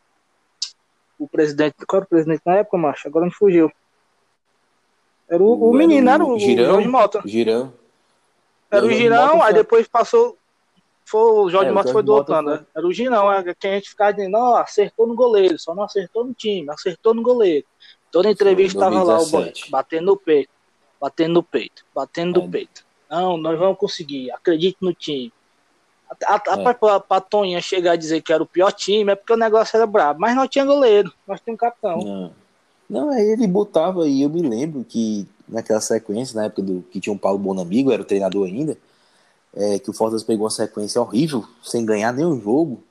[1.19, 3.07] o presidente, qual era o presidente na época, macho?
[3.07, 3.71] Agora me fugiu.
[5.29, 7.23] Era o, o, o menino, era o, Girão, o Jorge Mota.
[7.27, 7.73] Girão.
[8.71, 10.39] Era o, Girão, aí depois passou.
[11.05, 12.65] Foi, o Jorge é, Mota foi do outro né?
[12.75, 15.85] Era o Girão, é, que a gente ficava dizendo, ó, acertou no goleiro, só não
[15.85, 17.67] acertou no time, acertou no goleiro.
[18.17, 20.49] Toda entrevista estava lá o Boeck, batendo no peito,
[20.99, 22.51] batendo no peito, batendo no é.
[22.51, 22.83] peito.
[23.11, 25.31] Não, nós vamos conseguir, acredite no time.
[26.25, 26.73] A, a, é.
[26.73, 29.77] pra, pra Toninha chegar a dizer que era o pior time, é porque o negócio
[29.77, 30.19] era brabo.
[30.19, 31.99] Mas não tinha goleiro, nós tínhamos capitão.
[31.99, 32.33] Não.
[32.89, 36.99] não, aí ele botava, aí eu me lembro que naquela sequência, na época do que
[36.99, 38.79] tinha um Paulo Bonamigo, era o treinador ainda,
[39.55, 42.83] é, que o Fortaleza pegou uma sequência horrível, sem ganhar nenhum jogo,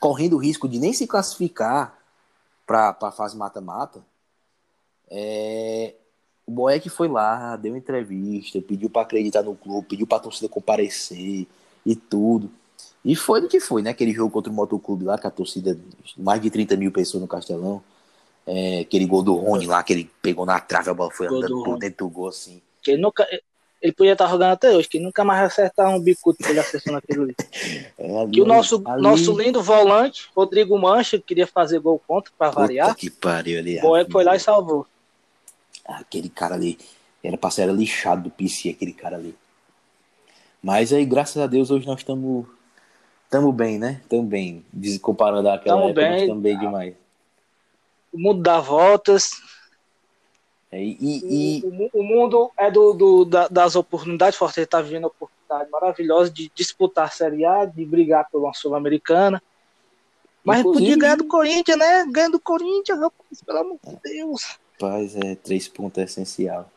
[0.00, 2.00] correndo o risco de nem se classificar
[2.72, 4.02] para a fase mata-mata,
[5.10, 5.94] é,
[6.46, 10.48] o Boeck foi lá, deu entrevista, pediu para acreditar no clube, pediu para a torcida
[10.48, 11.46] comparecer
[11.84, 12.50] e tudo.
[13.04, 13.90] E foi do que foi, né?
[13.90, 15.78] Aquele jogo contra o Motoclube lá, com a torcida,
[16.16, 17.82] mais de 30 mil pessoas no Castelão.
[18.46, 21.62] É, aquele gol do Rony lá, que ele pegou na trave, a bola foi andando
[21.62, 22.62] por dentro do gol, assim.
[22.80, 23.26] Que nunca,
[23.82, 26.92] ele podia estar jogando até hoje, que nunca mais acertar um bicudo que ele acertou
[26.92, 27.36] naquele ali.
[27.98, 29.02] É, que o nosso, ali...
[29.02, 32.94] nosso lindo volante, Rodrigo Mancha, queria fazer gol contra para variar.
[32.94, 33.78] que pariu ali.
[33.78, 34.86] O foi lá e salvou.
[35.84, 36.78] Aquele cara ali,
[37.22, 39.34] era pra ser lixado do PC, aquele cara ali.
[40.62, 42.46] Mas aí, graças a Deus, hoje nós estamos
[43.24, 44.00] estamos bem, né?
[44.02, 44.64] Estamos bem.
[45.00, 46.94] Comparando àquela tamo época, bem, estamos bem demais.
[48.12, 49.30] O mundo dá voltas,
[50.72, 51.62] é, e, e...
[51.92, 56.30] O, o, mundo é do, do da, das oportunidades, Fortaleza está vivendo a oportunidade maravilhosa
[56.30, 59.42] de disputar a Série A, de brigar pela Sul-Americana.
[60.42, 60.84] Mas Inclusive...
[60.84, 62.06] podia ganhar do Corinthians, né?
[62.10, 64.58] Ganha do Corinthians, rapaz, pelo amor de Deus.
[64.80, 66.68] Rapaz, é, três pontos é essencial.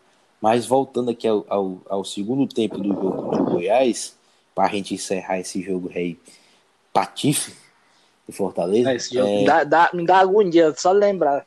[0.42, 4.18] Mas voltando aqui ao, ao, ao segundo tempo do jogo do Goiás,
[4.54, 6.20] para a gente encerrar esse jogo aí,
[6.92, 7.56] Patife
[8.28, 8.92] de Fortaleza.
[8.92, 9.46] É, é...
[9.46, 11.46] dá, dá, me dá agonia, só lembrar.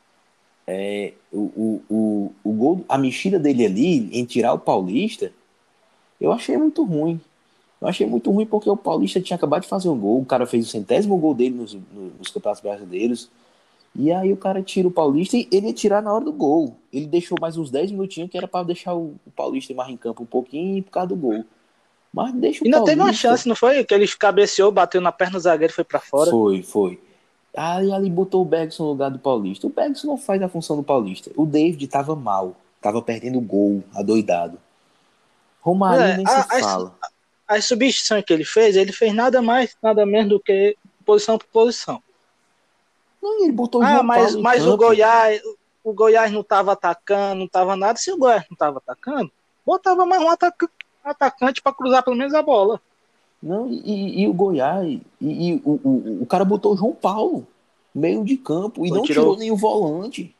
[0.71, 5.31] É, o, o, o, gol, a mexida dele ali em tirar o Paulista,
[6.21, 7.19] eu achei muito ruim.
[7.81, 10.45] Eu achei muito ruim porque o Paulista tinha acabado de fazer um gol, o cara
[10.45, 11.75] fez o centésimo gol dele nos,
[12.19, 13.31] nos campeonatos brasileiros.
[13.95, 16.75] E aí o cara tira o Paulista e ele ia tirar na hora do gol.
[16.93, 19.97] Ele deixou mais uns 10 minutinhos que era para deixar o, o Paulista mais em
[19.97, 21.43] campo um pouquinho por causa do gol.
[22.13, 22.95] Mas deixa o Ainda Paulista...
[22.95, 23.83] teve uma chance, não foi?
[23.83, 26.29] Que ele cabeceou, bateu na perna do zagueiro e foi para fora.
[26.29, 26.99] Foi, foi.
[27.55, 29.67] Aí ali botou o Bergson no lugar do Paulista.
[29.67, 31.31] O Bergson não faz a função do Paulista.
[31.35, 32.55] O David tava mal.
[32.81, 34.57] Tava perdendo gol, adoidado.
[35.61, 36.95] Romário é, nem a, se fala.
[37.47, 41.37] A, a substituição que ele fez, ele fez nada mais, nada menos do que posição
[41.37, 42.01] por posição.
[43.21, 45.41] Não, ele botou Ah, mas, mas o Goiás,
[45.83, 47.97] o Goiás não tava atacando, não tava nada.
[47.97, 49.29] Se o Goiás não tava atacando,
[49.65, 50.29] botava mais um
[51.03, 52.81] atacante para cruzar pelo menos a bola.
[53.41, 57.47] Não, e, e o Goiás, e, e o, o, o, cara botou o João Paulo,
[57.95, 60.35] meio de campo, e Pô, não tirou, tirou nenhum volante.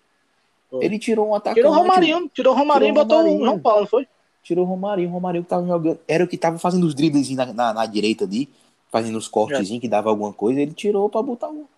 [0.69, 0.83] Pô.
[0.83, 1.61] Ele tirou um atacante.
[1.61, 4.05] Tirou o Romarinho, tirou o Romarinho e botou o João Paulo, foi?
[4.43, 5.99] Tirou o Romarinho, o Romarinho que tava jogando.
[6.07, 8.49] Era o que tava fazendo os dribles na, na, na direita ali,
[8.91, 9.79] fazendo os cortes é.
[9.79, 10.59] que dava alguma coisa.
[10.59, 11.69] Ele tirou pra botar o,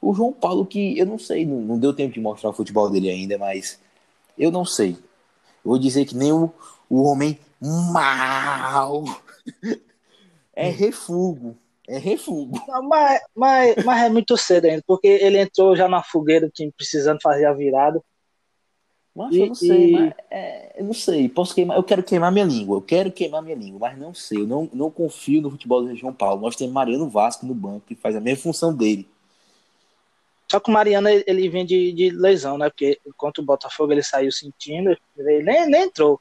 [0.00, 2.88] o João Paulo, que eu não sei, não, não deu tempo de mostrar o futebol
[2.88, 3.78] dele ainda, mas
[4.38, 4.96] eu não sei.
[5.62, 6.50] Eu vou dizer que nem o,
[6.88, 9.04] o homem mal
[10.54, 11.56] é refugo.
[11.86, 12.62] É refugo.
[12.66, 16.52] Não, mas, mas, mas é muito cedo ainda, porque ele entrou já na fogueira do
[16.52, 18.02] time precisando fazer a virada.
[19.14, 19.92] Mas e, eu não sei, e...
[19.92, 21.28] mas, é, eu não sei.
[21.28, 22.78] Posso queimar, eu quero queimar minha língua.
[22.78, 24.40] Eu quero queimar minha língua, mas não sei.
[24.40, 26.40] Eu não, não confio no futebol do João Paulo.
[26.40, 29.06] Nós temos Mariano Vasco no banco, que faz a mesma função dele.
[30.50, 32.68] Só que o Mariano ele vem de, de lesão, né?
[32.68, 36.20] Porque enquanto o Botafogo ele saiu sentindo, ele nem, nem entrou.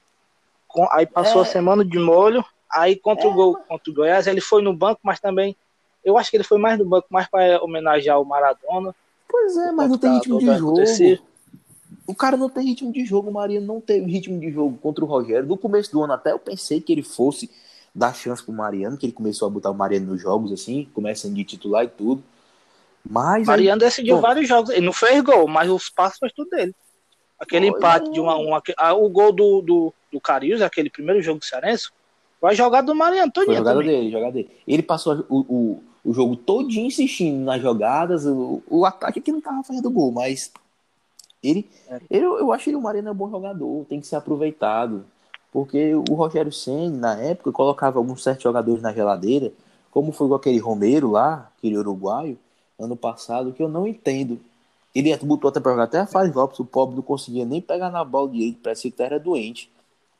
[0.91, 1.43] Aí passou é...
[1.43, 4.73] a semana de molho, Aí contra, é, o, gol, contra o Goiás ele foi no
[4.73, 5.55] banco, mas também
[6.03, 8.93] eu acho que ele foi mais no banco, mais para homenagear o Maradona.
[9.29, 10.83] Pois é, mas não tem ritmo de jogo.
[12.05, 15.05] O cara não tem ritmo de jogo, o Maria não teve ritmo de jogo contra
[15.05, 15.47] o Rogério.
[15.47, 17.49] No começo do ano até eu pensei que ele fosse
[17.95, 21.33] dar chance pro Mariano, que ele começou a botar o Mariano nos jogos assim, começando
[21.36, 22.21] de titular e tudo.
[23.09, 24.69] Mas Mariano aí, decidiu vários jogos.
[24.71, 26.75] Ele não fez gol, mas os passos foi tudo dele.
[27.39, 30.89] Aquele empate de 1 um a 1 um, o gol do, do, do Carius, aquele
[30.89, 31.89] primeiro jogo do Cearense,
[32.43, 33.56] foi a jogada do Mariano todinho.
[33.56, 34.49] Foi a jogada dele, jogada dele.
[34.67, 39.39] Ele passou o, o, o jogo todinho insistindo nas jogadas, o, o ataque que não
[39.39, 40.51] tava fazendo gol, mas
[41.41, 42.01] ele, é.
[42.10, 45.06] ele eu acho que o Mariano é um bom jogador, tem que ser aproveitado.
[45.53, 49.53] Porque o Rogério Senna, na época, colocava alguns certos jogadores na geladeira,
[49.89, 52.38] como foi com aquele Romero lá, aquele uruguaio,
[52.77, 54.38] ano passado, que eu não entendo.
[54.93, 57.89] Ele botou até para jogar até a fase Lopes, o pobre não conseguia nem pegar
[57.89, 59.71] na bola direito, parecia que era doente.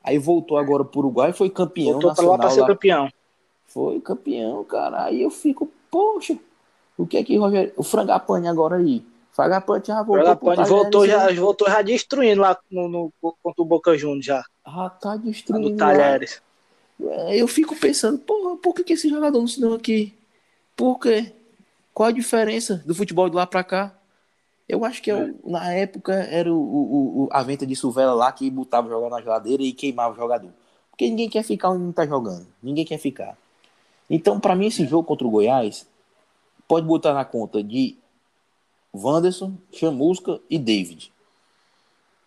[0.04, 2.38] Aí voltou agora pro Uruguai e foi campeão voltou nacional.
[2.38, 3.10] Pra lá pra ser campeão.
[3.68, 5.06] Foi campeão, cara.
[5.06, 6.38] Aí eu fico, poxa,
[6.98, 7.72] o que é que Rogério...
[7.78, 9.04] O Frangapane agora aí?
[9.32, 10.24] Frangapane já voltou.
[10.24, 14.44] Frangapane voltou já, voltou já destruindo lá no, no, contra o Boca Juniors já.
[14.64, 15.70] Ah, tá destruindo.
[15.70, 16.42] No Talheres.
[17.02, 20.14] É, eu fico pensando, porra, por que, que esse jogador não se deu aqui?
[20.76, 21.34] Por quê?
[21.94, 23.94] Qual a diferença do futebol de lá pra cá?
[24.68, 25.34] Eu acho que é, é.
[25.46, 29.22] na época era o, o, o, a venta de Suvela lá que botava jogar na
[29.22, 30.52] geladeira e queimava o jogador.
[30.90, 32.48] Porque ninguém quer ficar onde não tá jogando.
[32.62, 33.38] Ninguém quer ficar.
[34.10, 35.88] Então, para mim, esse jogo contra o Goiás
[36.68, 37.98] pode botar na conta de
[38.94, 41.12] Wanderson, Chamusca e David.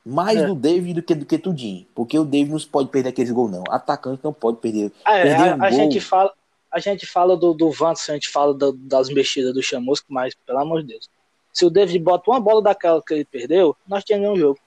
[0.05, 0.46] Mais é.
[0.46, 1.87] do David do que do que Tudinho.
[1.94, 3.64] Porque o David não pode perder aqueles gols, não.
[3.68, 4.92] Atacante não pode perder.
[5.05, 6.33] Ah, é, perder a, um a gente fala,
[6.70, 10.35] a gente fala do, do Wanderson, a gente fala do, das mexidas do Chamusca, mas,
[10.46, 11.09] pelo amor de Deus
[11.57, 14.59] se o David bota uma bola daquela que ele perdeu, nós tínhamos um jogo.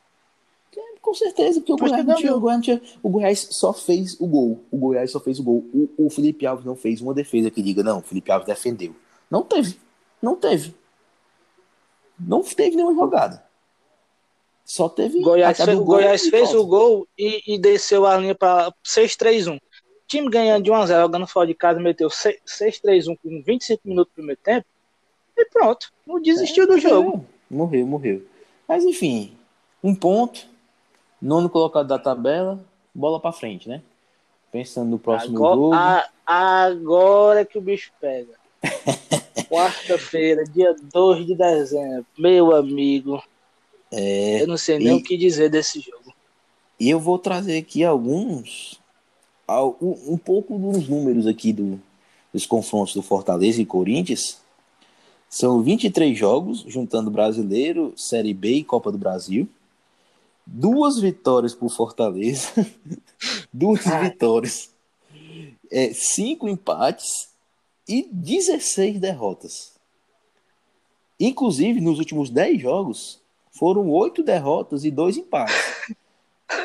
[0.75, 4.19] É, com certeza, porque o Goiás, não tinha, o, Goiás tinha, o Goiás só fez
[4.19, 4.63] o gol.
[4.71, 5.63] O Goiás só fez o gol.
[5.71, 8.95] O, o Felipe Alves não fez uma defesa que diga, não, o Felipe Alves defendeu.
[9.29, 9.79] Não teve.
[10.19, 10.73] Não teve.
[12.19, 13.45] Não teve nenhuma jogada.
[14.65, 15.21] Só teve.
[15.21, 19.57] Goiás fez, o Goiás fez o gol e, e, desceu a linha para 6-3-1.
[19.57, 19.61] O
[20.07, 24.41] time ganhando de 1x0, jogando fora de casa, meteu 6-3-1 com 25 minutos do primeiro
[24.43, 24.65] tempo.
[25.39, 27.25] E pronto, não desistiu é, do jogo.
[27.49, 28.25] Morreu, morreu.
[28.67, 29.31] Mas enfim,
[29.81, 30.45] um ponto,
[31.21, 32.59] nono colocado da tabela,
[32.93, 33.81] bola para frente, né?
[34.51, 35.73] Pensando no próximo agora, jogo.
[35.73, 38.33] A, agora que o bicho pega.
[39.47, 42.05] Quarta-feira, dia 2 de dezembro.
[42.17, 43.23] Meu amigo.
[43.91, 46.13] É, eu não sei nem e, o que dizer desse jogo.
[46.77, 48.77] E eu vou trazer aqui alguns.
[49.49, 51.81] Um, um pouco dos números aqui do,
[52.33, 54.39] dos confrontos do Fortaleza e Corinthians
[55.29, 59.47] são 23 jogos, juntando Brasileiro, Série B e Copa do Brasil.
[60.45, 62.49] Duas vitórias por Fortaleza.
[63.53, 63.99] Duas ah.
[63.99, 64.71] vitórias.
[65.71, 67.29] É, cinco empates
[67.87, 69.73] e 16 derrotas.
[71.19, 73.19] Inclusive, nos últimos 10 jogos,
[73.51, 75.55] foram oito derrotas e dois empates.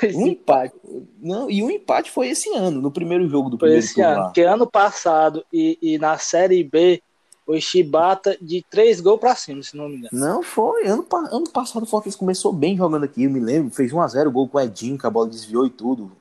[0.14, 0.74] um empate.
[1.20, 4.24] Não, e um empate foi esse ano, no primeiro jogo do primeiro foi esse ano,
[4.24, 7.02] Porque ano passado e, e na Série B
[7.46, 10.10] o Shibata de três gols pra cima, se não me engano.
[10.12, 10.86] Não, foi.
[10.86, 13.70] Ano, ano passado o Fortaleza começou bem jogando aqui, eu me lembro.
[13.70, 16.12] Fez 1x0 gol com o Edinho, que a bola desviou e tudo.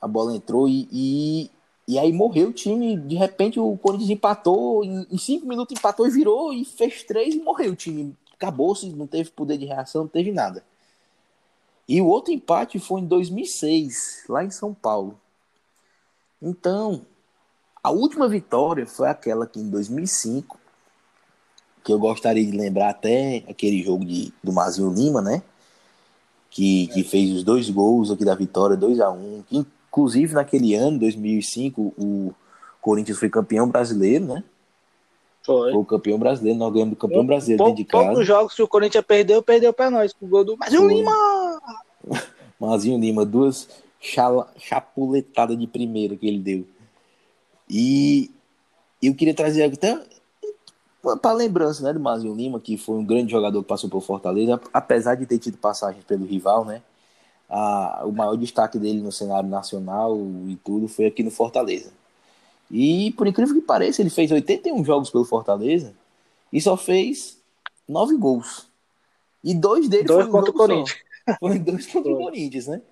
[0.00, 1.50] A bola entrou e, e,
[1.86, 2.96] e aí morreu o time.
[2.96, 7.34] De repente o Corinthians empatou, em, em cinco minutos empatou e virou, e fez três
[7.34, 8.16] e morreu o time.
[8.34, 10.64] Acabou-se, não teve poder de reação, não teve nada.
[11.88, 15.20] E o outro empate foi em 2006, lá em São Paulo.
[16.42, 17.06] Então,
[17.82, 20.63] a última vitória foi aquela que em 2005
[21.84, 25.42] que eu gostaria de lembrar até aquele jogo de, do Mazinho Lima, né?
[26.50, 30.74] Que, que fez os dois gols aqui da vitória, 2 a 1 um, Inclusive, naquele
[30.74, 32.32] ano, 2005, o
[32.80, 34.44] Corinthians foi campeão brasileiro, né?
[35.44, 35.72] Foi.
[35.72, 38.06] Foi o campeão brasileiro, nós ganhamos do campeão brasileiro Pou, dentro de casa.
[38.06, 40.94] Poucos jogos que o Corinthians perdeu, perdeu pra nós, com o gol do Mazinho Foi.
[40.94, 41.60] Lima!
[42.58, 43.68] Mazinho Lima, duas
[44.00, 46.66] chala- chapuletadas de primeira que ele deu.
[47.68, 48.30] E
[49.02, 50.00] eu queria trazer até
[51.20, 54.60] para lembrança né, do Mazinho Lima, que foi um grande jogador que passou por Fortaleza,
[54.72, 56.82] apesar de ter tido passagens pelo rival, né?
[57.48, 60.16] A, o maior destaque dele no cenário nacional
[60.48, 61.92] e tudo foi aqui no Fortaleza.
[62.70, 65.92] E por incrível que pareça, ele fez 81 jogos pelo Fortaleza
[66.52, 67.38] e só fez
[67.88, 68.66] 9 gols.
[69.42, 70.66] E dois deles Dois foi um contra o jogo só.
[70.66, 71.04] Corinthians.
[71.40, 72.18] Foi dois contra o.
[72.18, 72.82] Corinthians, né?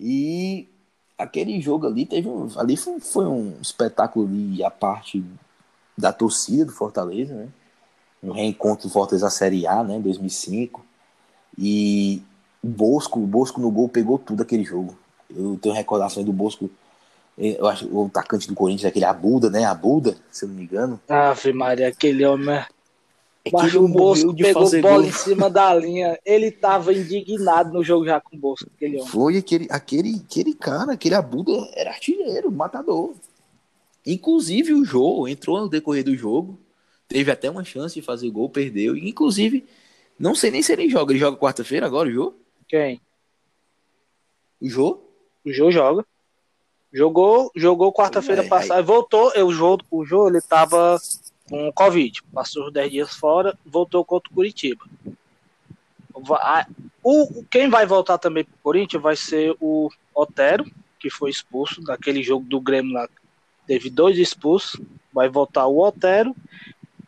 [0.00, 0.68] E
[1.18, 5.22] aquele jogo ali teve um, ali foi, foi um espetáculo ali a parte
[5.96, 7.48] da torcida do Fortaleza, né?
[8.22, 10.84] Um reencontro do Fortaleza Série A, né, 2005.
[11.58, 12.22] E
[12.62, 14.96] o Bosco, o Bosco no gol pegou tudo aquele jogo.
[15.34, 16.70] Eu tenho recordações do Bosco,
[17.36, 19.64] eh, eu acho o atacante do Corinthians, aquele Abuda, né?
[19.64, 21.00] Abuda, se eu não me engano.
[21.08, 22.64] Ave Maria, aquele homem.
[23.44, 25.04] É ele o Bosco pegou bola gol.
[25.04, 26.16] em cima da linha.
[26.24, 29.08] Ele tava indignado no jogo já com o Bosco, aquele homem.
[29.08, 33.12] Foi aquele, aquele, aquele cara, aquele Abuda era artilheiro, matador.
[34.06, 36.58] Inclusive o Jô entrou no decorrer do jogo,
[37.06, 38.96] teve até uma chance de fazer gol, perdeu.
[38.96, 39.66] Inclusive,
[40.18, 41.12] não sei nem se ele joga.
[41.12, 42.34] Ele joga quarta-feira agora, o Jô?
[42.68, 43.00] Quem?
[44.60, 45.02] O Jô?
[45.44, 46.04] O Jô joga.
[46.92, 49.32] Jogou, jogou quarta-feira Aí- passada, voltou.
[49.34, 51.00] Eu, o Jô, o Jô, ele tava
[51.48, 52.22] com Covid.
[52.32, 54.84] Passou os 10 dias fora, voltou contra o Curitiba.
[57.02, 60.64] O, quem vai voltar também pro Corinthians vai ser o Otero,
[61.00, 63.08] que foi expulso daquele jogo do Grêmio lá.
[63.66, 64.80] Teve dois expulsos.
[65.12, 66.34] Vai voltar o Otero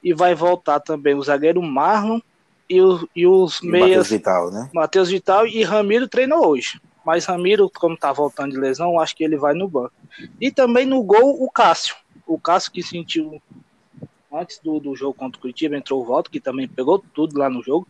[0.02, 2.20] e vai voltar também o zagueiro Marlon
[2.68, 4.70] e, o- e os E o Matheus meias Vital, né?
[4.74, 6.80] Matheus Vital e Ramiro treinou hoje.
[7.04, 9.92] Mas Ramiro, como tá voltando de lesão, acho que ele vai no banco.
[10.40, 11.94] E também no gol, o Cássio.
[12.26, 13.42] O Cássio que sentiu
[14.32, 17.48] antes do, do jogo contra o Curitiba, entrou o Volta, que também pegou tudo lá
[17.50, 17.86] no jogo.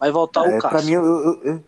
[0.00, 0.86] Vai voltar É, o pra Cássio.
[0.86, 1.64] mim, eu, eu, eu,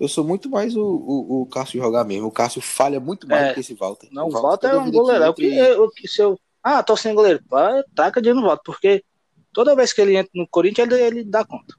[0.00, 2.26] eu sou muito mais o, o, o Cássio jogar mesmo.
[2.26, 3.48] O Cássio falha muito mais É.
[3.48, 4.08] do que esse Walter.
[4.10, 5.24] Não, o Walter, Volta é um que goleiro.
[5.24, 6.38] É que, entra e- é o que se eu...
[6.62, 7.42] Ah, tô sem goleiro.
[7.48, 9.04] Pá, taca de no Volta, porque
[9.52, 11.74] toda vez que ele entra no Corinthians, ele, ele dá conta.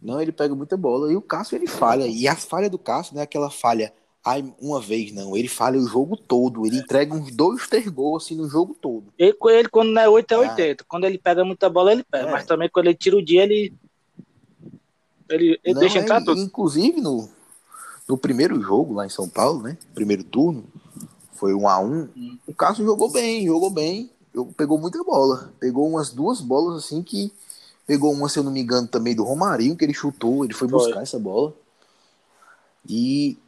[0.00, 1.12] Não, ele pega muita bola.
[1.12, 2.06] E o Cássio, ele falha.
[2.06, 3.92] E a falha do Cássio não é aquela falha
[4.24, 5.34] ai, uma vez, não.
[5.36, 6.66] Ele falha o jogo todo.
[6.66, 9.06] Ele entrega uns dois, três gols assim no jogo todo.
[9.16, 10.40] Ele, com ele quando não é 8, é Ah.
[10.40, 10.84] 80.
[10.86, 12.28] Quando ele pega muita bola, ele pega.
[12.28, 12.30] É.
[12.30, 13.72] Mas também quando ele tira o dia, ele.
[15.28, 16.40] Ele, ele Não, deixa é, entrar tudo.
[16.40, 17.28] Inclusive, no,
[18.08, 19.76] no primeiro jogo lá em São Paulo, né?
[19.94, 20.64] Primeiro turno,
[21.34, 22.08] foi um a um.
[22.16, 22.38] Hum.
[22.46, 24.10] O Cássio jogou bem, jogou bem.
[24.34, 25.52] jogou- Pegou muita bola.
[25.60, 27.32] Pegou umas duas bolas assim que.
[27.86, 30.68] Pegou uma, se eu não me engano, também do Romarinho, que ele chutou, ele foi
[30.68, 30.78] Foi.
[30.78, 31.54] buscar essa bola.
[32.86, 33.38] E,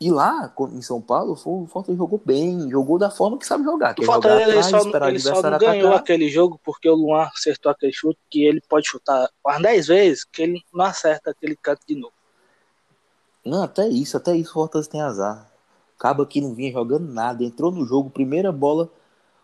[0.00, 3.94] e lá, em São Paulo, o Fortaleza jogou bem, jogou da forma que sabe jogar.
[3.98, 6.00] O jogar Fortaleza ele atrás, só, ele só não ganhou atacar.
[6.00, 10.24] aquele jogo porque o Luan acertou aquele chute que ele pode chutar umas 10 vezes
[10.24, 12.12] que ele não acerta aquele canto de novo.
[13.44, 15.50] Não, até isso, até isso o Fortaleza tem azar.
[15.96, 18.90] Caba que não vinha jogando nada, entrou no jogo, primeira bola,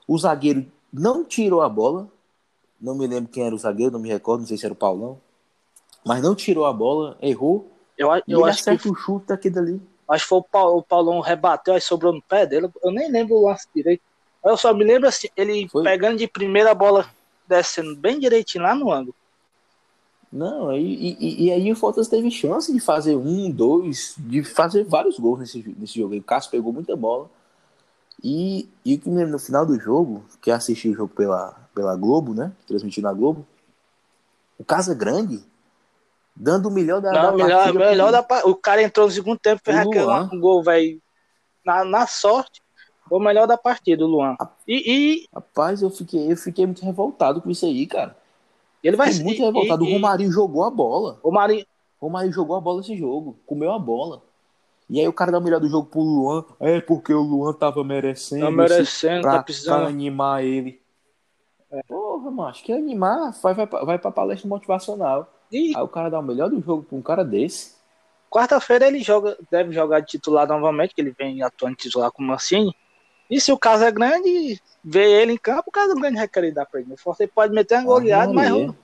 [0.07, 2.09] o zagueiro não tirou a bola.
[2.81, 4.77] Não me lembro quem era o zagueiro, não me recordo, não sei se era o
[4.77, 5.21] Paulão.
[6.05, 7.71] Mas não tirou a bola, errou.
[7.97, 9.90] Eu, eu acho, que, o chute daquele dali.
[10.13, 12.69] Acho que foi o, o Paulão rebateu, aí sobrou no pé dele.
[12.83, 14.03] Eu nem lembro o lance direito.
[14.45, 15.85] Eu só me lembro assim, ele Foi.
[15.85, 17.09] pegando de primeira a bola,
[17.47, 19.15] descendo bem direitinho lá no ângulo.
[20.33, 24.85] Não, e, e, e aí o Fortaleza teve chance de fazer um, dois, de fazer
[24.85, 26.15] vários gols nesse, nesse jogo.
[26.15, 26.21] aí.
[26.21, 27.29] O Cássio pegou muita bola.
[28.23, 31.69] E, e o que me lembro no final do jogo, que assisti o jogo pela,
[31.75, 32.53] pela Globo, né?
[32.67, 33.47] Transmitido na Globo.
[34.59, 35.43] O Casa Grande
[36.37, 39.39] dando o melhor da, Não, da melhor, partida melhor da O cara entrou no segundo
[39.39, 40.05] tempo, fez aquele
[40.37, 41.01] um gol, velho.
[41.65, 42.63] Na, na sorte,
[43.09, 44.37] foi o melhor da partida, o Luan.
[44.67, 44.83] E,
[45.23, 48.17] e Rapaz, eu fiquei, eu fiquei muito revoltado com isso aí, cara.
[48.83, 49.85] ele vai Fiquei muito revoltado.
[49.85, 51.19] e- o Romarinho jogou a bola.
[51.23, 51.67] O Marinho,
[52.01, 53.37] O Romarinho jogou a bola nesse jogo.
[53.47, 54.23] Comeu a bola.
[54.89, 56.45] E aí o cara dá o melhor do jogo pro Luan.
[56.59, 58.41] É porque o Luan tava merecendo.
[58.43, 59.87] tá esse- merecendo, pra, tá pra precisando.
[59.87, 60.81] animar ele.
[61.87, 65.33] Porra, macho, que animar, vai, vai, pra- vai pra palestra motivacional.
[65.51, 67.75] E Aí o cara dá o melhor do jogo pra um cara desse.
[68.31, 72.23] quarta-feira ele joga, deve jogar de titular novamente, que ele vem atuando de titular com
[72.23, 72.75] o Mancini.
[73.29, 76.53] E se o caso é grande, vê ele em campo, o caso grande vai querer
[76.53, 76.93] dar pra ele.
[76.93, 78.75] O Fortaleza pode meter uma goleada, Ah, mas.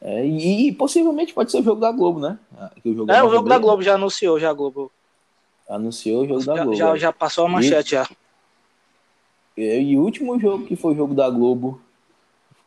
[0.00, 2.38] É, e, e possivelmente pode ser o jogo da Globo, né?
[2.56, 3.58] Ah, que o jogo é o jogo e da meia.
[3.60, 4.92] Globo, já anunciou, já a Globo.
[5.68, 6.76] Anunciou o jogo da Já, Globo.
[6.76, 6.98] já, é.
[6.98, 8.08] já passou a manchete já.
[9.56, 11.80] E, e o último jogo que foi o jogo da Globo,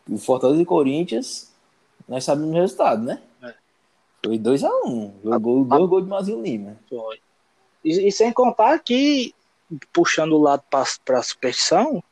[0.10, 1.49] o Fortaleza e Corinthians,
[2.10, 3.22] nós sabemos o resultado, né?
[3.44, 3.54] É.
[4.26, 4.70] Foi 2x1.
[4.86, 5.14] Um.
[5.24, 6.78] Jogou dois gols de Mazinho Lima.
[6.90, 7.20] Foi.
[7.86, 9.34] E, e sem contar que
[9.94, 12.04] puxando o lado para a superstição,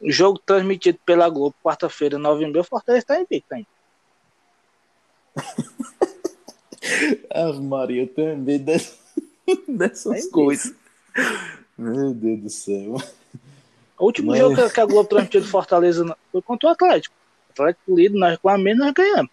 [0.00, 3.66] o jogo transmitido pela Globo, quarta-feira, 9 h o Fortaleza está invicto ainda.
[7.34, 8.98] Ave Maria, eu tenho medo dessas,
[9.66, 10.72] dessas é coisas.
[11.76, 12.96] Meu Deus do céu.
[13.98, 14.38] O último Mas...
[14.38, 17.14] jogo que a Globo transmitiu de Fortaleza foi contra o Atlético.
[17.56, 19.30] Atlético líder, nós com a menos nós ganhamos.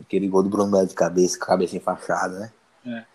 [0.00, 2.52] Aquele gol do Bruno de cabeça, cabeça enfaixada, né?
[2.86, 3.14] É.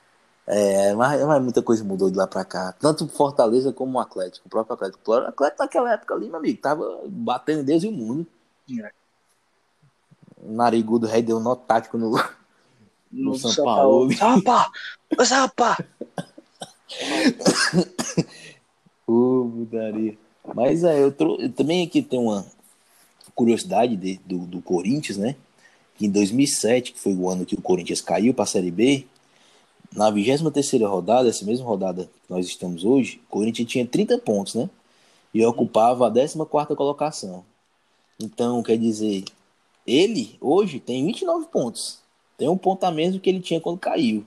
[0.51, 2.73] É, mas, mas, muita coisa mudou de lá pra cá.
[2.80, 5.11] Tanto Fortaleza como o Atlético, o próprio Atlético.
[5.11, 8.25] O Atlético naquela época ali, meu amigo, tava batendo Deus e o mundo.
[8.82, 8.91] É.
[10.41, 12.21] O narigudo rei deu um nó tático no, no,
[13.11, 14.11] no São, São Paulo.
[14.11, 14.71] Sapa!
[15.23, 15.77] Sapa!
[19.05, 20.17] Ô, mudaria.
[20.55, 21.39] Mas é, eu, trou...
[21.39, 22.43] eu também aqui tem uma
[23.39, 25.33] curiosidade de, do, do Corinthians, né?
[25.95, 29.05] Que em 2007, que foi o ano que o Corinthians caiu para a Série B,
[29.95, 34.55] na 23 rodada, essa mesma rodada que nós estamos hoje, o Corinthians tinha 30 pontos,
[34.55, 34.69] né?
[35.33, 37.45] E ocupava a 14 colocação.
[38.19, 39.23] Então, quer dizer,
[39.87, 41.99] ele hoje tem 29 pontos.
[42.37, 44.25] Tem um ponto a menos do que ele tinha quando caiu.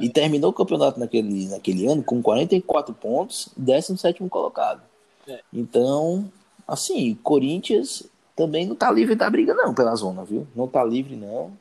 [0.00, 4.82] E terminou o campeonato naquele, naquele ano com 44 pontos, 17 colocado.
[5.28, 5.40] É.
[5.52, 6.28] Então,
[6.66, 8.02] assim, Corinthians
[8.36, 10.46] também não tá livre da briga, não, pela zona, viu?
[10.54, 11.52] Não tá livre, não.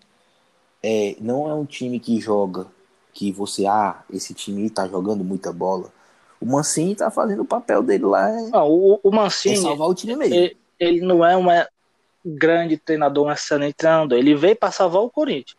[0.82, 2.67] É, não é um time que joga,
[3.13, 5.91] que você, ah, esse time tá jogando muita bola.
[6.41, 8.30] O Mancini tá fazendo o papel dele lá.
[8.30, 9.55] É, não, o, o Mancini.
[9.55, 10.36] É salvar o time mesmo.
[10.36, 11.47] Ele, ele não é um
[12.26, 14.17] grande treinador, um excelente treinador.
[14.17, 15.57] Ele veio para salvar o Corinthians.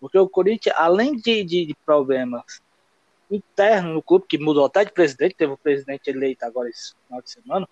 [0.00, 2.60] Porque o Corinthians, além de, de, de problemas
[3.30, 7.22] internos no clube, que mudou até de presidente, teve o presidente eleito agora esse final
[7.22, 7.68] de semana,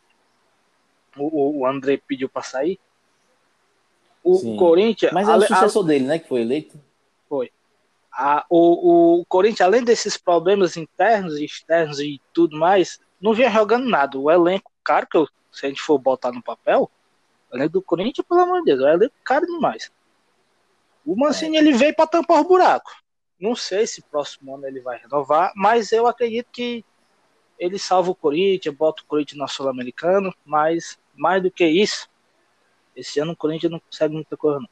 [1.19, 2.79] o, o André pediu para sair.
[4.23, 4.57] O Sim.
[4.57, 5.13] Corinthians.
[5.13, 6.19] Mas é o sucessor dele, né?
[6.19, 6.81] Que foi eleito?
[7.29, 7.51] Foi.
[8.13, 13.51] A, o, o Corinthians, além desses problemas internos e externos e tudo mais, não vinha
[13.51, 14.19] jogando nada.
[14.19, 16.91] O elenco, cara, que eu, se a gente for botar no papel,
[17.51, 19.91] o elenco do Corinthians, pelo amor de Deus, o elenco caro demais.
[21.07, 21.61] O Mancini é.
[21.61, 22.91] ele veio para tampar o buraco.
[23.41, 26.85] Não sei se próximo ano ele vai renovar, mas eu acredito que
[27.59, 32.09] ele salva o Corinthians, bota o Corinthians na Sul-Americana, mas mais do que isso,
[32.95, 34.69] esse ano o Corinthians não consegue muita coisa não.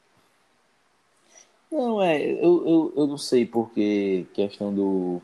[1.69, 5.21] Não, é, eu, eu, eu não sei porque questão do,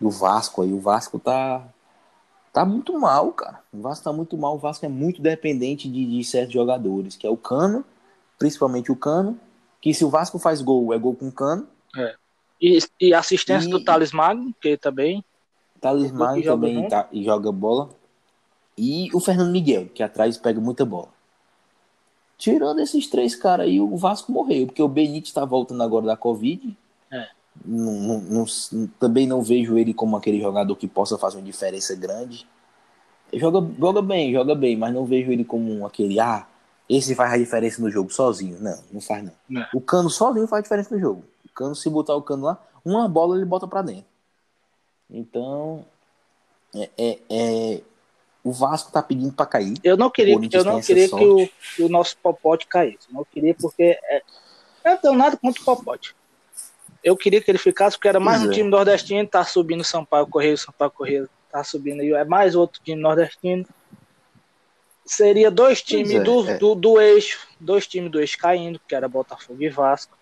[0.00, 1.66] do Vasco aí, o Vasco tá
[2.52, 3.62] tá muito mal, cara.
[3.72, 7.26] O Vasco tá muito mal, o Vasco é muito dependente de, de certos jogadores, que
[7.26, 7.84] é o Cano,
[8.38, 9.38] principalmente o Cano,
[9.80, 11.68] que se o Vasco faz gol, é gol com cano.
[11.96, 12.14] É.
[12.60, 15.24] E, e assistência e, do Thales Magno, que também.
[15.80, 17.90] Thales Magno também tá, e joga bola.
[18.76, 21.08] E o Fernando Miguel, que atrás pega muita bola.
[22.36, 26.16] Tirando esses três caras aí, o Vasco morreu, porque o Benítez está voltando agora da
[26.16, 26.76] Covid.
[27.10, 27.28] É.
[27.64, 31.94] Não, não, não, também não vejo ele como aquele jogador que possa fazer uma diferença
[31.96, 32.46] grande.
[33.32, 36.46] Joga, joga bem, joga bem, mas não vejo ele como aquele, ah,
[36.88, 38.58] esse faz a diferença no jogo sozinho.
[38.60, 39.32] Não, não faz não.
[39.48, 39.66] não.
[39.74, 41.24] O cano sozinho faz a diferença no jogo.
[41.44, 44.04] O cano, se botar o cano lá, uma bola ele bota para dentro.
[45.10, 45.84] Então,
[46.74, 47.82] é, é, é,
[48.46, 49.74] o Vasco tá pedindo para cair.
[49.82, 53.08] Eu não queria, eu não queria que o, que o, nosso Popote caísse.
[53.10, 54.22] Não queria porque é,
[54.84, 56.14] eu não tenho nada contra o Popote.
[57.02, 58.54] Eu queria que ele ficasse porque era mais pois um é.
[58.54, 62.54] time nordestino, tá subindo São Paulo Correio, São Paulo Correio tá subindo aí, é mais
[62.54, 63.66] outro time nordestino
[65.06, 66.58] seria dois times é, do, é.
[66.58, 70.18] do, do eixo, dois times do eixo caindo, que era Botafogo e Vasco.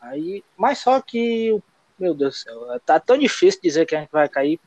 [0.00, 1.56] Aí, mas só que,
[1.98, 4.60] meu Deus do céu, tá tão difícil dizer que a gente vai cair.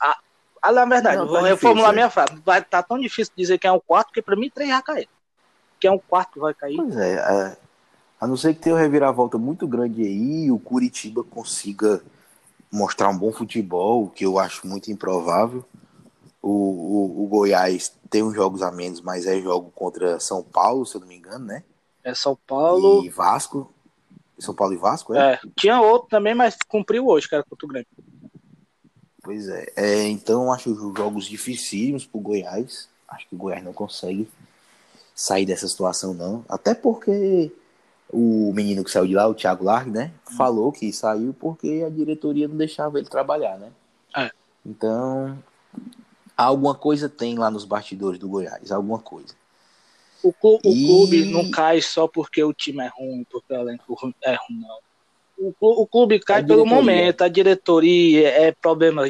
[0.00, 0.18] Ah,
[0.62, 1.94] ah na verdade, não, vou tá reformular é.
[1.94, 2.40] minha frase.
[2.44, 5.08] Vai, tá tão difícil dizer quem é o quarto, que pra mim três já cair.
[5.80, 6.76] Quem é o quarto que vai cair.
[6.76, 7.56] Pois é, é,
[8.20, 12.02] a não ser que tenha uma reviravolta muito grande aí o Curitiba consiga
[12.70, 15.64] mostrar um bom futebol, que eu acho muito improvável.
[16.42, 20.86] O, o, o, Goiás tem uns jogos a menos, mas é jogo contra São Paulo,
[20.86, 21.64] se eu não me engano, né?
[22.04, 23.04] É São Paulo.
[23.04, 23.72] E Vasco.
[24.38, 25.34] São Paulo e Vasco, é?
[25.34, 27.88] É, tinha outro também, mas cumpriu hoje, que era contra o Grêmio.
[29.28, 29.66] Pois é.
[29.76, 32.88] é então acho os jogos dificílimos pro Goiás.
[33.06, 34.26] Acho que o Goiás não consegue
[35.14, 36.42] sair dessa situação, não.
[36.48, 37.52] Até porque
[38.10, 40.12] o menino que saiu de lá, o Thiago Largue, né?
[40.30, 40.34] Hum.
[40.34, 43.70] Falou que saiu porque a diretoria não deixava ele trabalhar, né?
[44.16, 44.30] É.
[44.64, 45.38] Então,
[46.34, 49.34] alguma coisa tem lá nos bastidores do Goiás, alguma coisa.
[50.22, 50.84] O, clube, e...
[50.84, 54.58] o clube não cai só porque o time é ruim, porque o elenco é ruim,
[54.58, 54.78] não.
[55.38, 59.08] O, o clube cai pelo momento, a diretoria, é problema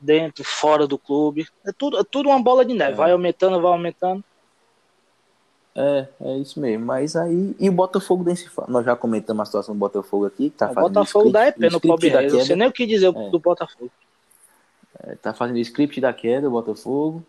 [0.00, 1.46] dentro, fora do clube.
[1.66, 2.96] É tudo, é tudo uma bola de neve, é.
[2.96, 4.22] vai aumentando, vai aumentando.
[5.76, 6.86] É, é isso mesmo.
[6.86, 7.54] Mas aí.
[7.58, 8.68] E o Botafogo nem se fala.
[8.70, 10.50] Nós já comentamos a situação do Botafogo aqui.
[10.50, 12.32] Tá o Botafogo dá é pena no Pobre Reis.
[12.32, 13.30] Não sei nem o que dizer é.
[13.30, 13.90] do Botafogo.
[15.02, 17.24] É, tá fazendo script da queda, o Botafogo.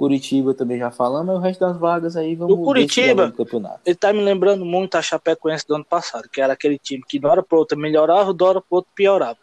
[0.00, 3.80] Curitiba também já falamos, mas o resto das vagas aí vamos O Curitiba, do campeonato.
[3.84, 7.18] ele tá me lembrando muito a Chapecoense do ano passado, que era aquele time que
[7.18, 9.38] de hora para outra melhorava, de hora para outra piorava.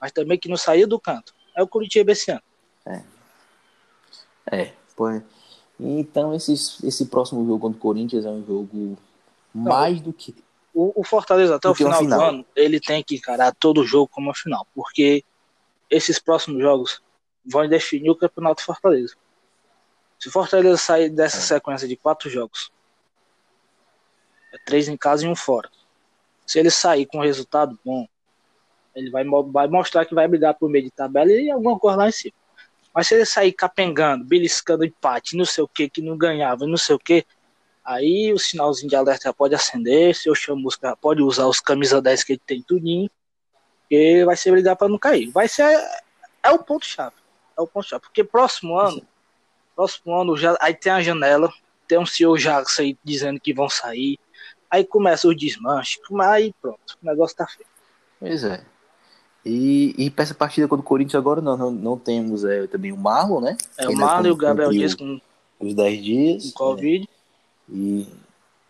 [0.00, 1.34] Mas também que não saía do canto.
[1.56, 2.42] É o Curitiba esse ano.
[2.86, 3.02] É.
[4.52, 5.06] É, pô.
[5.80, 8.96] Então esse, esse próximo jogo contra o Corinthians é um jogo
[9.52, 10.36] não, mais do que.
[10.72, 14.06] O, o Fortaleza até o final, final, do ano, ele tem que encarar todo jogo
[14.06, 15.24] como a final, porque
[15.90, 17.02] esses próximos jogos
[17.44, 19.16] vão definir o campeonato Fortaleza.
[20.18, 22.70] Se o Fortaleza sair dessa sequência de quatro jogos,
[24.52, 25.70] é três em casa e um fora.
[26.46, 28.06] Se ele sair com resultado bom,
[28.94, 32.08] ele vai, vai mostrar que vai brigar por meio de tabela e alguma coisa lá
[32.08, 32.34] em cima.
[32.94, 36.78] Mas se ele sair capengando, beliscando empate, não sei o que, que não ganhava, não
[36.78, 37.26] sei o que,
[37.84, 42.24] aí o sinalzinho de alerta pode acender, se eu chamo pode usar os camisa 10
[42.24, 43.10] que ele tem tudinho,
[43.90, 45.30] e vai ser brigar para não cair.
[45.30, 45.64] Vai ser
[46.42, 47.16] é o ponto chave.
[47.56, 49.06] É o ponto chave, porque próximo ano
[49.76, 51.52] Próximo ano já, aí tem a janela,
[51.86, 54.18] tem um senhor já aí dizendo que vão sair.
[54.70, 57.68] Aí começa o desmanche, aí pronto, o negócio tá feio.
[58.18, 58.64] Pois é.
[59.44, 62.90] E, e para essa partida contra o Corinthians agora não, não, não temos é, também
[62.90, 63.56] o Marlon, né?
[63.78, 65.20] É, o Marlon e o Gabriel Dias com
[65.60, 66.50] os 10 dias.
[66.50, 67.08] Com Covid.
[67.68, 67.76] Né?
[67.78, 68.08] E,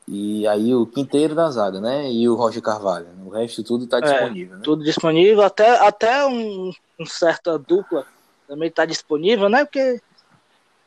[0.07, 2.13] e aí o Quinteiro da zaga, né?
[2.13, 3.07] E o Roger Carvalho.
[3.25, 4.63] O resto tudo tá é, disponível, né?
[4.63, 8.05] Tudo disponível, até, até um, um certa dupla
[8.47, 9.65] também tá disponível, né?
[9.65, 10.01] Porque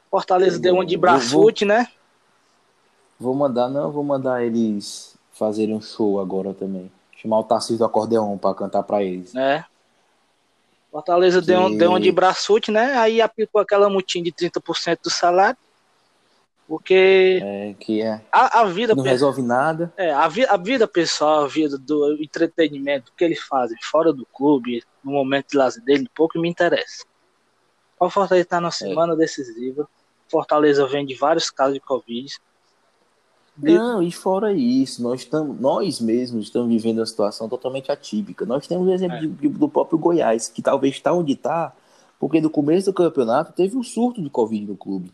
[0.10, 1.88] Fortaleza eu deu um de braçute, né?
[3.20, 6.92] Vou mandar, não, vou mandar eles fazerem um show agora também.
[7.18, 9.36] Chamar o Tarcísio do acordeon pra cantar pra eles.
[9.36, 9.64] É.
[10.92, 11.48] Fortaleza que...
[11.48, 12.98] deu, um, deu um de braçute, né?
[12.98, 15.58] Aí aplicou aquela multinha de 30% do salário.
[16.68, 17.40] Porque.
[17.44, 18.22] É, que é.
[18.32, 18.96] A, a vida.
[18.96, 19.92] Não resolve nada.
[19.98, 24.26] É, a, vi, a vida pessoal, a vida do entretenimento que eles fazem fora do
[24.26, 27.06] clube, no momento de lazer dele, pouco me interessa.
[28.00, 28.72] O Fortaleza está na é.
[28.72, 29.16] semana é.
[29.16, 29.90] decisiva.
[30.30, 32.38] Fortaleza vem de vários casos de Covid.
[33.58, 38.46] Não, e fora isso, nós, estamos, nós mesmos estamos vivendo uma situação totalmente atípica.
[38.46, 39.22] Nós temos o exemplo é.
[39.22, 41.76] de, do próprio Goiás, que talvez está onde está,
[42.18, 45.12] porque no começo do campeonato teve um surto de Covid no clube.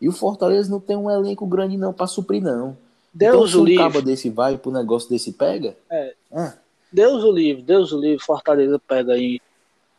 [0.00, 2.76] E o Fortaleza não tem um elenco grande não para suprir, não.
[3.12, 5.76] Deus então, se um cabo desse vai pro negócio desse pega.
[5.90, 6.14] É.
[6.32, 6.54] Ah.
[6.92, 9.40] Deus o livre, Deus o livre, Fortaleza pega aí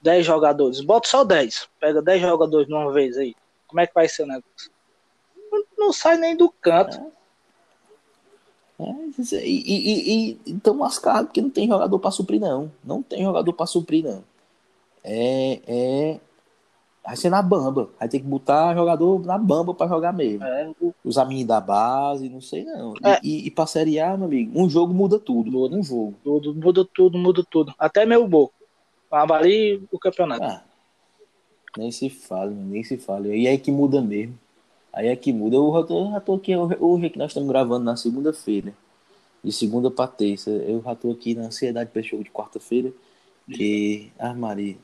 [0.01, 0.81] 10 jogadores.
[0.81, 1.67] Bota só 10.
[1.79, 3.35] Pega 10 jogadores de uma vez aí.
[3.71, 4.69] Como é que vai ser o negócio?
[5.49, 6.97] Não, não sai nem do canto.
[6.97, 7.21] É.
[8.81, 12.69] É, e, e, e, estão lascados porque não tem jogador para suprir, não.
[12.83, 14.23] Não tem jogador para suprir, não.
[15.03, 16.19] É, é.
[17.01, 17.89] Vai ser na bamba.
[17.97, 20.43] Vai ter que botar jogador na bamba para jogar mesmo.
[20.43, 20.69] É.
[21.05, 22.93] Os amigos da base, não sei não.
[23.05, 23.19] É.
[23.23, 25.49] E, e, pra Série A, meu amigo, um jogo muda tudo.
[25.49, 26.13] Muda um jogo.
[26.23, 27.73] Tudo, muda tudo, muda tudo.
[27.79, 28.53] Até meu boco.
[29.09, 30.43] Avalie o campeonato.
[30.43, 30.63] Ah,
[31.77, 33.27] nem se fala, nem se fala.
[33.27, 34.37] E aí que muda mesmo.
[34.93, 35.55] Aí é que muda.
[35.55, 38.73] Eu já tô, já tô aqui, hoje que nós estamos gravando na segunda-feira.
[39.43, 40.49] De segunda para terça.
[40.49, 42.91] Eu já tô aqui na ansiedade para jogo de quarta-feira.
[43.49, 44.11] Que.
[44.19, 44.77] Ah, Maria.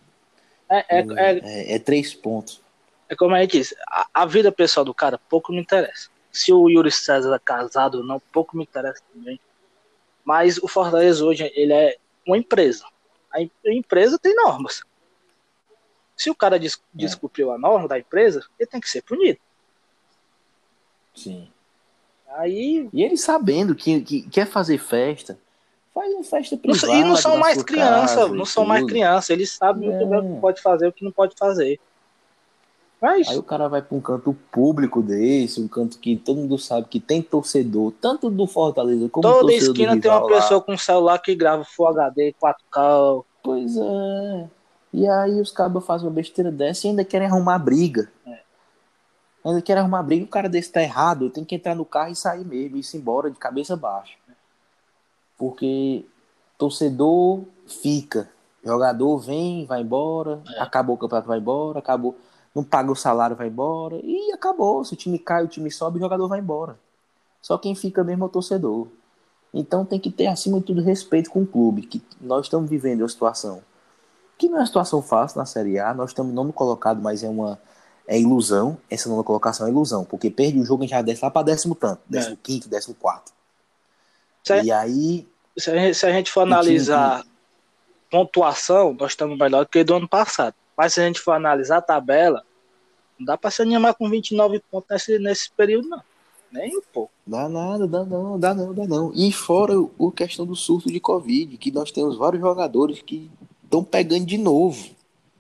[0.70, 2.62] É, é, é, é, é, três pontos.
[3.10, 6.10] É como a gente disse, a, a, vida pessoal do cara pouco me interessa.
[6.32, 9.40] Se o Yuri César é casado ou não, pouco me interessa também.
[10.26, 12.86] Mas o Fortaleza hoje, ele é uma empresa.
[13.32, 14.84] A, a empresa tem normas.
[16.18, 16.78] Se o cara des, é.
[16.94, 19.40] descumpriu a norma da empresa, ele tem que ser punido.
[21.16, 21.48] Sim.
[22.30, 22.90] Aí...
[22.92, 25.40] E ele sabendo que, que quer fazer festa,
[25.94, 26.94] faz uma festa privada.
[26.94, 28.70] E não são mais crianças, não são tudo.
[28.70, 29.30] mais crianças.
[29.30, 29.92] Eles sabem é.
[29.92, 31.80] muito bem o que pode fazer e o que não pode fazer.
[33.00, 33.28] Mas...
[33.28, 36.88] Aí o cara vai para um canto público desse, um canto que todo mundo sabe
[36.90, 41.20] que tem torcedor, tanto do Fortaleza como Toda esquina tem uma pessoa com um celular
[41.20, 43.24] que grava Full HD, 4K.
[43.44, 44.50] Pois é.
[44.94, 48.12] E aí os cabos fazem uma besteira dessa e ainda querem arrumar briga.
[48.26, 48.40] É.
[49.44, 52.16] Ainda querem arrumar briga, o cara desse tá errado, tem que entrar no carro e
[52.16, 54.18] sair mesmo, e ir embora de cabeça baixa.
[55.38, 56.06] Porque
[56.58, 58.30] torcedor fica,
[58.64, 60.62] jogador vem, vai embora, é.
[60.62, 62.18] acabou o campeonato, vai embora, acabou,
[62.56, 64.84] não paga o salário, vai embora, e acabou.
[64.84, 66.78] Se o time cai, o time sobe, o jogador vai embora.
[67.42, 68.88] Só quem fica mesmo é o torcedor.
[69.54, 73.02] Então tem que ter, acima de tudo, respeito com o clube, que nós estamos vivendo
[73.02, 73.62] uma situação
[74.38, 75.94] que não é uma situação fácil na Série A.
[75.94, 77.60] Nós estamos nono colocado, mas é uma
[78.08, 78.78] é ilusão.
[78.90, 81.76] Essa nona colocação é ilusão, porque perde o jogo e já desce lá para décimo
[81.76, 82.12] tanto, é.
[82.14, 82.38] décimo é.
[82.42, 83.34] quinto, décimo quarto.
[84.44, 85.28] Se e aí.
[85.58, 87.26] Se a, gente, se a gente for analisar
[88.10, 90.56] pontuação, nós estamos melhor do que do ano passado.
[90.78, 92.44] Mas se a gente for analisar a tabela,
[93.18, 96.02] não dá para se animar com 29 pontos nesse, nesse período, não.
[96.52, 97.12] Nem um pouco.
[97.26, 99.12] Dá nada, dá não, dá não, dá não.
[99.14, 103.30] E fora o questão do surto de Covid, que nós temos vários jogadores que
[103.68, 104.84] estão pegando de novo.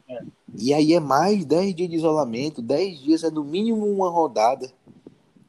[0.07, 0.21] É.
[0.55, 4.69] E aí é mais 10 dias de isolamento, 10 dias é no mínimo uma rodada.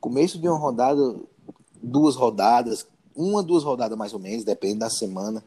[0.01, 1.16] Começo de uma rodada,
[1.83, 5.43] duas rodadas, uma, duas rodadas mais ou menos, depende da semana.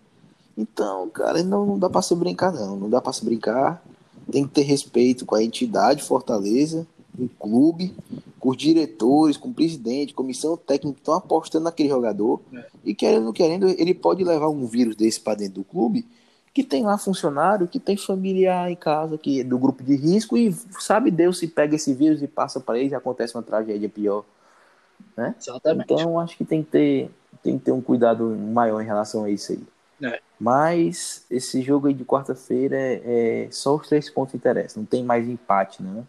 [0.57, 2.75] Então, cara, não, não dá para se brincar, não.
[2.75, 3.83] Não dá para se brincar.
[4.29, 7.93] Tem que ter respeito com a entidade Fortaleza, com o clube,
[8.39, 12.41] com os diretores, com o presidente, comissão técnica que estão apostando naquele jogador.
[12.53, 12.65] É.
[12.83, 16.05] E querendo, querendo, ele pode levar um vírus desse para dentro do clube,
[16.53, 20.37] que tem lá funcionário, que tem familiar em casa, que é do grupo de risco,
[20.37, 23.87] e sabe Deus se pega esse vírus e passa para ele e acontece uma tragédia
[23.87, 24.25] pior.
[25.15, 25.33] Né?
[25.39, 25.93] Exatamente.
[25.93, 29.29] Então acho que tem que ter, tem que ter um cuidado maior em relação a
[29.29, 29.63] isso aí.
[30.03, 30.19] É.
[30.39, 33.01] Mas esse jogo aí de quarta-feira é,
[33.45, 36.03] é, só os três pontos interessam, não tem mais empate, né?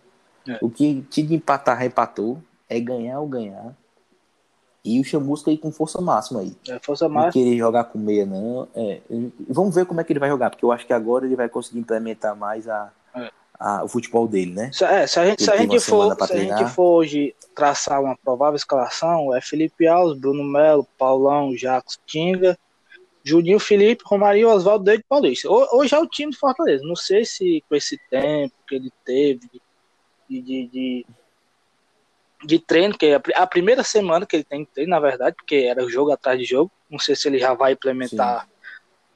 [0.49, 0.59] É.
[0.61, 3.76] O que tinha de empatar, empatou, é ganhar ou ganhar.
[4.85, 6.57] E o Chamusca aí com força máxima aí.
[6.68, 7.26] É, força máxima.
[7.26, 8.68] Não querer jogar com meia, não.
[8.74, 9.01] É,
[9.49, 11.49] vamos ver como é que ele vai jogar, porque eu acho que agora ele vai
[11.49, 13.30] conseguir implementar mais a, é.
[13.61, 14.70] a o futebol dele, né?
[14.72, 18.03] Se, é, se a gente, se a gente, for, se a gente for hoje traçar
[18.03, 22.59] uma provável escalação, é Felipe Alves, Bruno Melo, Paulão, Jacos Tinga,
[23.24, 25.49] Juninho Felipe, Romarinho, Oswaldo, David Paulista.
[25.49, 26.85] Hoje é o time do Fortaleza.
[26.85, 29.49] Não sei se com esse tempo que ele teve
[30.28, 31.07] de, de, de,
[32.45, 35.88] de treino, que é a primeira semana que ele tem treino, na verdade, porque era
[35.88, 36.70] jogo atrás de jogo.
[36.90, 38.49] Não sei se ele já vai implementar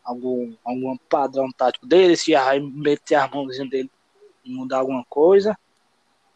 [0.05, 3.91] algum, algum padrão tático dele, se já vai meter a mãozinha dele
[4.45, 5.59] e mudar alguma coisa.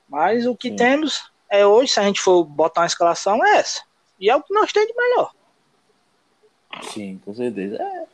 [0.08, 0.76] Mas o que Sim.
[0.76, 3.82] temos é hoje, se a gente for botar uma escalação, é essa.
[4.18, 5.32] E é o que nós temos de melhor.
[6.82, 7.80] Sim, com certeza.
[7.80, 8.06] É,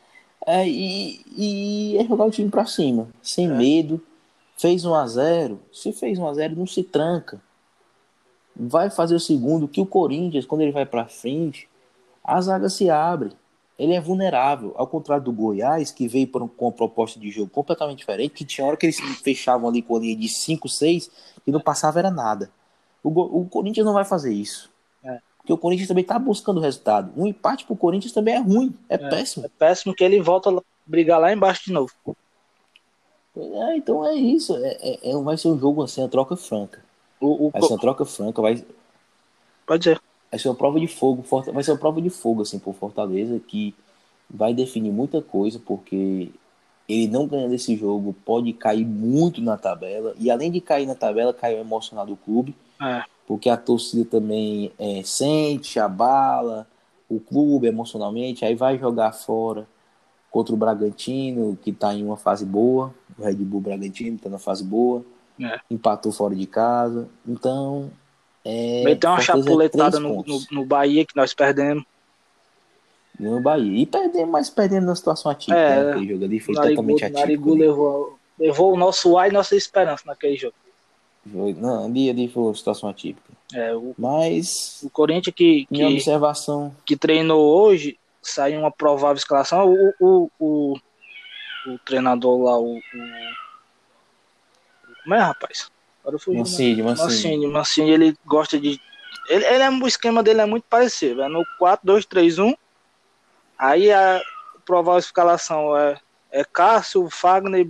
[0.47, 3.49] é, e, e é jogar o time pra cima, sem é.
[3.49, 4.05] medo.
[4.59, 7.41] Fez 1 a 0 Se fez 1 a 0 não se tranca.
[8.59, 11.69] Vai fazer o segundo, que o Corinthians, quando ele vai pra frente,
[12.25, 13.33] a zaga se abre.
[13.79, 17.99] Ele é vulnerável, ao contrário do Goiás, que veio com uma proposta de jogo completamente
[17.99, 21.11] diferente, que tinha hora que eles fechavam ali com a linha de 5, 6,
[21.47, 22.51] e não passava era nada.
[23.05, 24.71] O, o Corinthians não vai fazer isso.
[25.47, 27.13] Porque o Corinthians também está buscando resultado.
[27.17, 29.47] Um empate para o Corinthians também é ruim, é, é, péssimo.
[29.47, 31.93] É péssimo que ele volta a brigar lá embaixo de novo.
[33.37, 34.57] É, então é isso.
[34.57, 36.85] É, é, é vai ser um jogo assim, a troca franca.
[37.21, 38.64] O, o, vai ser uma troca franca, vai.
[39.67, 40.01] Pode ser.
[40.31, 43.41] Vai ser uma prova de fogo, vai ser uma prova de fogo, assim, por Fortaleza,
[43.41, 43.75] que
[44.29, 46.31] vai definir muita coisa, porque
[46.89, 50.14] ele não ganhando esse jogo pode cair muito na tabela.
[50.19, 52.55] E além de cair na tabela, caiu emocional do clube.
[52.81, 56.67] É porque a torcida também é, sente, abala
[57.09, 59.67] o clube emocionalmente, aí vai jogar fora
[60.31, 64.39] contra o Bragantino, que está em uma fase boa, o Red Bull Bragantino está na
[64.39, 65.05] fase boa,
[65.41, 65.61] é.
[65.70, 67.91] empatou fora de casa, então...
[68.45, 71.84] É, Meteu uma chapuletada no, no, no, Bahia que nós perdemos.
[73.18, 76.55] No Bahia, e perdemos, mas perdemos na situação atípica, é, né, aquele jogo ali foi
[76.55, 77.20] Narigu, totalmente atípico.
[77.20, 80.55] Narigu levou, levou o nosso ar e nossa esperança naquele jogo.
[81.24, 83.32] Não, ali, ali foi uma situação atípica.
[83.53, 84.80] É, o, Mas.
[84.82, 85.66] O Corinthians que.
[85.66, 86.74] Que, observação.
[86.84, 89.72] Que treinou hoje, saiu uma provável escalação.
[89.72, 90.78] O, o, o,
[91.66, 92.80] o treinador lá, o, o,
[95.07, 95.71] Como é, rapaz?
[96.01, 97.07] Agora eu Mancini, Mancini.
[97.07, 98.81] Mancini, Mancini, ele gosta de.
[99.29, 101.23] Ele, ele é, o esquema dele é muito parecido.
[101.23, 102.57] É no 4-2-3-1.
[103.57, 104.21] Aí a
[104.65, 105.97] provável escalação é,
[106.33, 107.69] é Cássio, Fagner,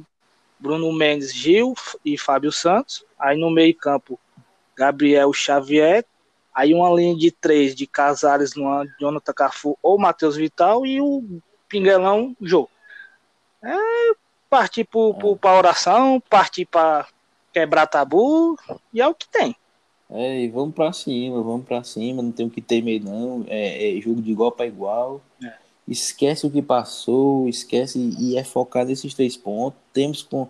[0.59, 3.05] Bruno Mendes, Gil e Fábio Santos.
[3.18, 4.18] Aí no meio campo,
[4.74, 6.07] Gabriel Xavier.
[6.55, 8.55] Aí uma linha de três de Casares,
[8.99, 11.22] Jonathan Cafu ou Matheus Vital e o
[11.68, 12.66] Pinguelão Jô.
[13.62, 13.76] É
[14.49, 14.89] partir
[15.39, 17.07] para oração, partir para
[17.57, 18.54] quebrar tabu
[18.92, 19.57] e é o que tem.
[20.11, 23.96] É, e vamos para cima, vamos para cima, não tem o que temer não, é,
[23.96, 25.22] é jogo de igual para igual.
[25.42, 25.54] É.
[25.88, 29.80] Esquece o que passou, esquece e é focar nesses três pontos.
[29.92, 30.48] Temos com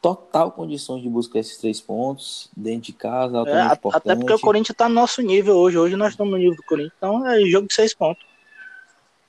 [0.00, 4.74] total condições de buscar esses três pontos dentro de casa, é, Até porque o Corinthians
[4.74, 5.76] está no nosso nível hoje.
[5.76, 8.24] Hoje nós estamos no nível do Corinthians, então é jogo de seis pontos.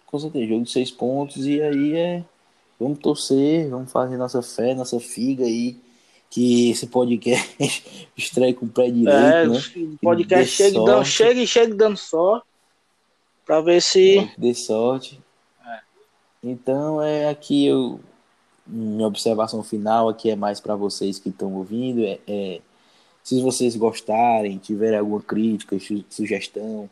[0.06, 2.24] Com certeza, jogo de seis pontos e aí é.
[2.78, 5.80] Vamos torcer, vamos fazer nossa fé, nossa figa aí.
[6.36, 7.56] Que esse podcast
[8.18, 9.62] estreia com o pé direito, é, né?
[10.02, 12.46] podcast chega, dando, chega e chega dando sorte.
[13.46, 14.30] Pra ver se.
[14.38, 15.18] Dê sorte.
[15.66, 15.80] É.
[16.44, 18.02] Então é aqui eu
[18.68, 22.04] minha observação final aqui é mais para vocês que estão ouvindo.
[22.04, 22.62] É, é,
[23.24, 25.78] se vocês gostarem, tiverem alguma crítica,
[26.10, 26.90] sugestão,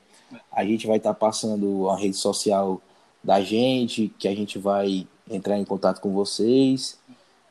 [0.49, 2.81] a gente vai estar tá passando a rede social
[3.21, 6.97] da gente, que a gente vai entrar em contato com vocês,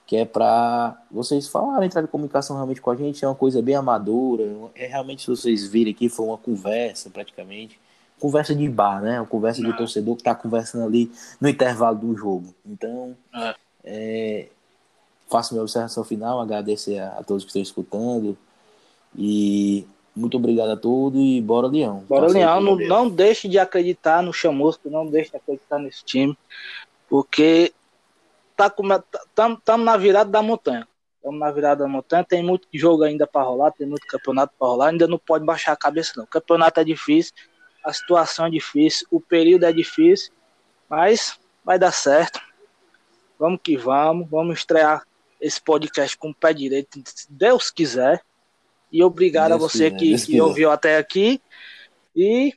[0.07, 3.25] que é para vocês falarem, entrar em comunicação realmente com a gente.
[3.25, 4.45] É uma coisa bem amadora.
[4.75, 7.79] É realmente, se vocês virem aqui, foi uma conversa praticamente.
[8.21, 9.21] Conversa de bar, né?
[9.21, 12.55] Uma conversa de torcedor que está conversando ali no intervalo do jogo.
[12.65, 13.55] Então, é.
[13.85, 14.47] É,
[15.31, 18.37] faço minha observação final, agradecer a, a todos que estão escutando.
[19.17, 22.05] E muito obrigado a todos e bora, Leão.
[22.09, 22.61] Bora, Leão.
[22.61, 26.37] Não, não deixe de acreditar no Chamusco, não deixe de acreditar nesse time,
[27.09, 27.73] porque
[28.71, 30.87] tá estamos tá, na virada da montanha.
[31.17, 34.69] Estamos na virada da montanha, tem muito jogo ainda para rolar, tem muito campeonato para
[34.69, 36.25] rolar, ainda não pode baixar a cabeça não.
[36.25, 37.33] O campeonato é difícil,
[37.85, 40.33] a situação é difícil, o período é difícil,
[40.89, 42.41] mas vai dar certo.
[43.39, 45.05] Vamos que vamos, vamos estrear
[45.41, 48.23] esse podcast com o pé direito, se Deus quiser.
[48.91, 51.41] E obrigado Deus a você quiser, que, que ouviu até aqui.
[52.15, 52.53] E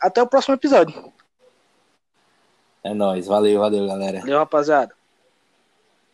[0.00, 1.12] até o próximo episódio.
[2.84, 3.26] É nóis.
[3.26, 4.20] Valeu, valeu, galera.
[4.20, 4.97] Valeu, rapaziada.